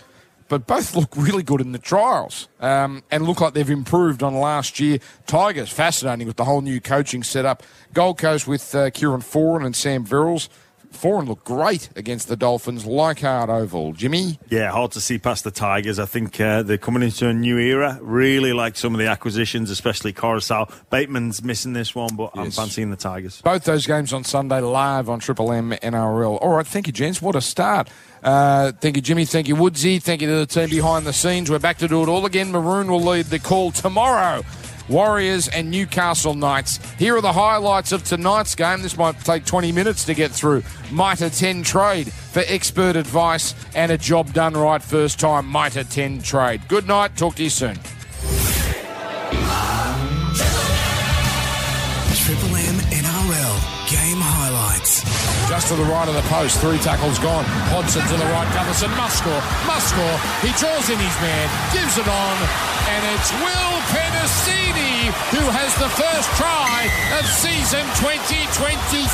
But 0.48 0.66
both 0.66 0.94
look 0.94 1.16
really 1.16 1.42
good 1.42 1.60
in 1.60 1.72
the 1.72 1.78
trials 1.78 2.48
um, 2.60 3.02
and 3.10 3.26
look 3.26 3.40
like 3.40 3.54
they've 3.54 3.68
improved 3.68 4.22
on 4.22 4.34
last 4.34 4.78
year. 4.78 4.98
Tigers, 5.26 5.70
fascinating 5.70 6.26
with 6.26 6.36
the 6.36 6.44
whole 6.44 6.60
new 6.60 6.80
coaching 6.80 7.22
setup. 7.22 7.62
Gold 7.92 8.18
Coast 8.18 8.46
with 8.46 8.74
uh, 8.74 8.90
Kieran 8.90 9.20
Foran 9.20 9.64
and 9.64 9.74
Sam 9.74 10.06
Verrills. 10.06 10.48
Foran 10.94 11.26
looked 11.26 11.44
great 11.44 11.90
against 11.96 12.28
the 12.28 12.36
Dolphins, 12.36 12.86
Leichhardt 12.86 13.50
Oval. 13.50 13.92
Jimmy? 13.92 14.38
Yeah, 14.48 14.70
hard 14.70 14.92
to 14.92 15.00
see 15.00 15.18
past 15.18 15.44
the 15.44 15.50
Tigers. 15.50 15.98
I 15.98 16.06
think 16.06 16.40
uh, 16.40 16.62
they're 16.62 16.78
coming 16.78 17.02
into 17.02 17.28
a 17.28 17.34
new 17.34 17.58
era. 17.58 17.98
Really 18.00 18.52
like 18.52 18.76
some 18.76 18.94
of 18.94 18.98
the 18.98 19.08
acquisitions, 19.08 19.70
especially 19.70 20.12
Coruscant. 20.12 20.70
Bateman's 20.90 21.42
missing 21.42 21.72
this 21.72 21.94
one, 21.94 22.16
but 22.16 22.30
I'm 22.34 22.50
fancying 22.50 22.90
the 22.90 22.96
Tigers. 22.96 23.42
Both 23.42 23.64
those 23.64 23.86
games 23.86 24.12
on 24.12 24.24
Sunday 24.24 24.60
live 24.60 25.08
on 25.08 25.20
Triple 25.20 25.52
M 25.52 25.70
NRL. 25.70 26.38
All 26.40 26.56
right, 26.56 26.66
thank 26.66 26.86
you, 26.86 26.92
gents. 26.92 27.20
What 27.20 27.36
a 27.36 27.40
start. 27.40 27.88
Uh, 28.22 28.72
thank 28.72 28.96
you, 28.96 29.02
Jimmy. 29.02 29.26
Thank 29.26 29.48
you, 29.48 29.56
Woodsy. 29.56 30.00
Thank 30.00 30.22
you 30.22 30.28
to 30.28 30.36
the 30.36 30.46
team 30.46 30.70
behind 30.70 31.06
the 31.06 31.12
scenes. 31.12 31.50
We're 31.50 31.58
back 31.58 31.78
to 31.78 31.88
do 31.88 32.02
it 32.02 32.08
all 32.08 32.24
again. 32.24 32.50
Maroon 32.50 32.90
will 32.90 33.02
lead 33.02 33.26
the 33.26 33.38
call 33.38 33.70
tomorrow. 33.70 34.42
Warriors 34.88 35.48
and 35.48 35.70
Newcastle 35.70 36.34
Knights. 36.34 36.78
Here 36.98 37.16
are 37.16 37.20
the 37.20 37.32
highlights 37.32 37.92
of 37.92 38.04
tonight's 38.04 38.54
game. 38.54 38.82
This 38.82 38.96
might 38.96 39.18
take 39.20 39.44
20 39.44 39.72
minutes 39.72 40.04
to 40.04 40.14
get 40.14 40.30
through. 40.30 40.62
Mitre 40.90 41.30
10 41.30 41.62
trade 41.62 42.12
for 42.12 42.42
expert 42.46 42.96
advice 42.96 43.54
and 43.74 43.90
a 43.92 43.98
job 43.98 44.32
done 44.32 44.54
right 44.54 44.82
first 44.82 45.18
time. 45.18 45.50
Mitre 45.50 45.84
10 45.84 46.22
trade. 46.22 46.66
Good 46.68 46.86
night. 46.86 47.16
Talk 47.16 47.36
to 47.36 47.44
you 47.44 47.50
soon. 47.50 47.76
Triple 52.24 52.56
M 52.56 52.76
NRL 52.88 53.90
game 53.90 54.20
highlights. 54.20 55.33
Just 55.48 55.68
to 55.68 55.76
the 55.76 55.84
right 55.84 56.08
of 56.08 56.14
the 56.14 56.26
post, 56.32 56.60
three 56.60 56.78
tackles 56.78 57.18
gone. 57.18 57.44
Hodgson 57.70 58.02
to 58.02 58.16
the 58.16 58.28
right, 58.32 58.48
Gutherson 58.56 58.90
must 58.96 59.18
score, 59.20 59.42
must 59.68 59.92
score. 59.92 60.16
He 60.40 60.50
draws 60.56 60.88
in 60.88 60.98
his 60.98 61.16
man, 61.20 61.46
gives 61.72 62.00
it 62.00 62.08
on, 62.08 62.36
and 62.88 63.02
it's 63.12 63.30
Will 63.38 63.76
Penisini 63.92 64.64
who 65.36 65.44
has 65.52 65.68
the 65.76 65.90
first 66.00 66.28
try 66.40 66.88
of 67.20 67.24
season 67.28 67.84
2023. 68.00 69.04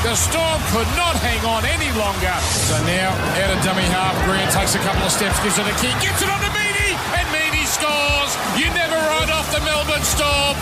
The 0.00 0.16
Storm 0.16 0.60
could 0.72 0.88
not 0.96 1.16
hang 1.20 1.44
on 1.44 1.64
any 1.68 1.92
longer. 1.96 2.32
So 2.64 2.76
now, 2.88 3.12
out 3.40 3.50
of 3.52 3.60
dummy 3.60 3.84
half, 3.92 4.16
Grant 4.24 4.48
takes 4.48 4.76
a 4.76 4.82
couple 4.84 5.04
of 5.04 5.12
steps, 5.12 5.36
gives 5.44 5.60
it 5.60 5.68
a 5.68 5.76
kick, 5.76 5.96
gets 6.00 6.24
it 6.24 6.28
on 6.28 6.40
to 6.40 6.50
Meaney, 6.56 6.96
and 7.20 7.26
Meaney 7.32 7.68
scores. 7.68 8.32
You 8.56 8.72
never 8.72 8.96
write 8.96 9.28
off 9.28 9.48
the 9.52 9.60
Melbourne 9.60 10.04
Storm. 10.04 10.56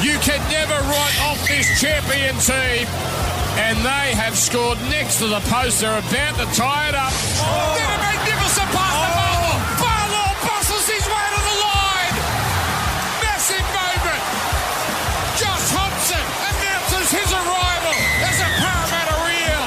You 0.00 0.16
can 0.24 0.40
never 0.48 0.76
write 0.88 1.16
off 1.28 1.40
this 1.48 1.68
champion 1.80 2.36
team. 2.40 2.88
And 3.58 3.76
they 3.82 4.14
have 4.14 4.38
scored 4.38 4.78
next 4.86 5.18
to 5.18 5.26
the 5.26 5.42
post. 5.50 5.82
They're 5.82 5.98
about 5.98 6.38
to 6.38 6.46
tie 6.54 6.88
it 6.88 6.94
up. 6.94 7.10
Then 7.10 7.90
a 7.90 7.98
magnificent 7.98 8.70
pass 8.70 8.94
to 8.94 9.08
Paulo. 9.18 9.50
Oh. 9.50 9.82
Paulo 9.82 10.24
busses 10.46 10.86
his 10.86 11.04
way 11.10 11.26
to 11.34 11.40
the 11.42 11.56
line. 11.66 12.14
Massive 13.18 13.66
moment. 13.74 14.22
Josh 15.42 15.68
Hodgson 15.74 16.22
announces 16.22 17.06
his 17.10 17.28
arrival 17.34 17.98
as 18.30 18.36
a 18.38 18.48
Parramatta 18.62 19.16
Real. 19.26 19.66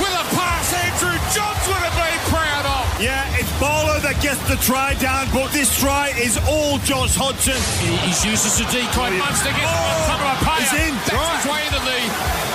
With 0.00 0.14
a 0.16 0.26
pass 0.32 0.72
Andrew 0.72 1.16
Johns 1.36 1.62
would 1.68 1.84
have 1.84 1.96
been 2.00 2.22
proud 2.32 2.64
of. 2.64 2.82
Yeah, 2.96 3.38
it's 3.38 3.52
Paulo 3.60 4.00
that 4.08 4.24
gets 4.24 4.40
the 4.48 4.56
try 4.64 4.96
down, 4.96 5.28
but 5.36 5.52
this 5.52 5.68
try 5.76 6.16
is 6.16 6.40
all 6.48 6.80
Josh 6.88 7.12
Hodgson. 7.12 7.60
He's 8.08 8.24
used 8.24 8.48
as 8.48 8.56
a 8.56 8.66
decoy. 8.72 9.20
Munster 9.20 9.52
gets 9.52 9.68
oh, 9.68 10.08
front 10.08 10.24
oh, 10.24 10.32
of 10.32 10.40
a 10.40 10.44
payer. 10.48 10.64
He's 10.64 10.74
in. 10.80 10.92
That's 11.06 11.12
right. 11.12 11.36
his 11.36 11.46
way 11.52 11.60
into 11.68 11.82
the 11.84 12.51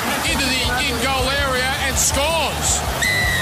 in-goal 0.97 1.29
area 1.45 1.71
and 1.85 1.95
scores. 1.97 2.81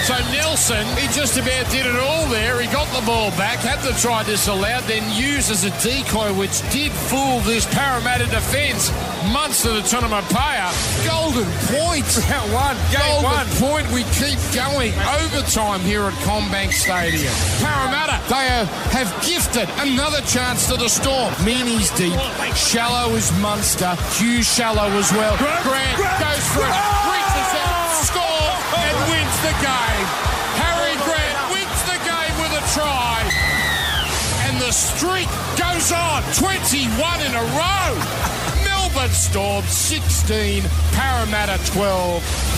So 0.05 0.13
Nelson, 0.31 0.85
he 0.97 1.07
just 1.07 1.35
about 1.37 1.65
did 1.71 1.87
it 1.87 1.95
all 1.95 2.27
there. 2.27 2.61
He 2.61 2.67
got 2.67 2.85
the 2.93 3.03
ball 3.07 3.31
back, 3.31 3.57
had 3.57 3.81
the 3.81 3.91
try 3.99 4.23
disallowed, 4.23 4.83
then 4.83 5.01
used 5.11 5.49
as 5.49 5.63
a 5.63 5.71
decoy, 5.81 6.31
which 6.33 6.61
did 6.71 6.91
fool 6.91 7.39
this 7.39 7.65
Parramatta 7.73 8.25
defence. 8.25 8.91
Months 9.33 9.65
Munster, 9.65 9.73
the 9.73 9.81
tournament 9.81 10.27
payer. 10.29 10.69
Golden 11.09 11.49
point. 11.73 12.05
Round 12.29 12.53
one. 12.53 12.77
Game 12.93 13.01
Golden 13.01 13.33
one. 13.33 13.47
point. 13.57 13.85
We 13.89 14.03
keep 14.13 14.37
going. 14.53 14.93
Overtime 15.25 15.81
here 15.81 16.03
at 16.03 16.13
CommBank 16.21 16.71
Stadium. 16.71 17.33
Parramatta, 17.65 18.21
they 18.29 18.45
are, 18.45 18.65
have 18.93 19.09
gifted 19.25 19.67
another 19.81 20.21
chance 20.21 20.67
to 20.67 20.77
the 20.77 20.87
Storm. 20.87 21.33
Meaney's 21.41 21.89
deep. 21.97 22.13
Shallow 22.53 23.15
is 23.15 23.31
Munster. 23.41 23.95
Hughes 24.13 24.45
shallow 24.45 24.85
as 25.01 25.11
well. 25.13 25.35
Grant, 25.37 25.63
Grant 25.63 25.97
goes 26.21 26.47
for 26.53 26.61
it. 26.61 26.69
Oh! 26.69 27.04
Score 28.05 28.21
and 28.21 28.97
wins 29.09 29.37
the 29.41 29.55
game. 29.65 30.07
Harry 30.61 30.95
Grant 31.05 31.37
wins 31.49 31.81
the 31.89 31.97
game 32.05 32.35
with 32.37 32.53
a 32.53 32.63
try. 32.77 33.17
And 34.45 34.61
the 34.61 34.71
streak 34.71 35.27
goes 35.57 35.91
on. 35.91 36.21
21 36.37 37.21
in 37.25 37.33
a 37.33 37.45
row. 37.57 37.97
Melbourne 38.63 39.09
Storm 39.09 39.63
16, 39.65 40.63
Parramatta 40.91 41.57
12. 41.71 42.55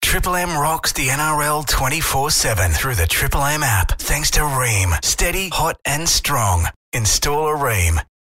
Triple 0.00 0.36
M 0.36 0.56
rocks 0.56 0.92
the 0.92 1.08
NRL 1.08 1.66
24 1.66 2.30
7 2.30 2.70
through 2.70 2.94
the 2.94 3.06
Triple 3.06 3.44
M 3.44 3.62
app. 3.62 3.98
Thanks 3.98 4.30
to 4.30 4.40
Rheem. 4.40 5.04
Steady, 5.04 5.50
hot, 5.50 5.76
and 5.84 6.08
strong. 6.08 6.66
Install 6.94 7.48
a 7.48 7.54
Rheem. 7.54 8.00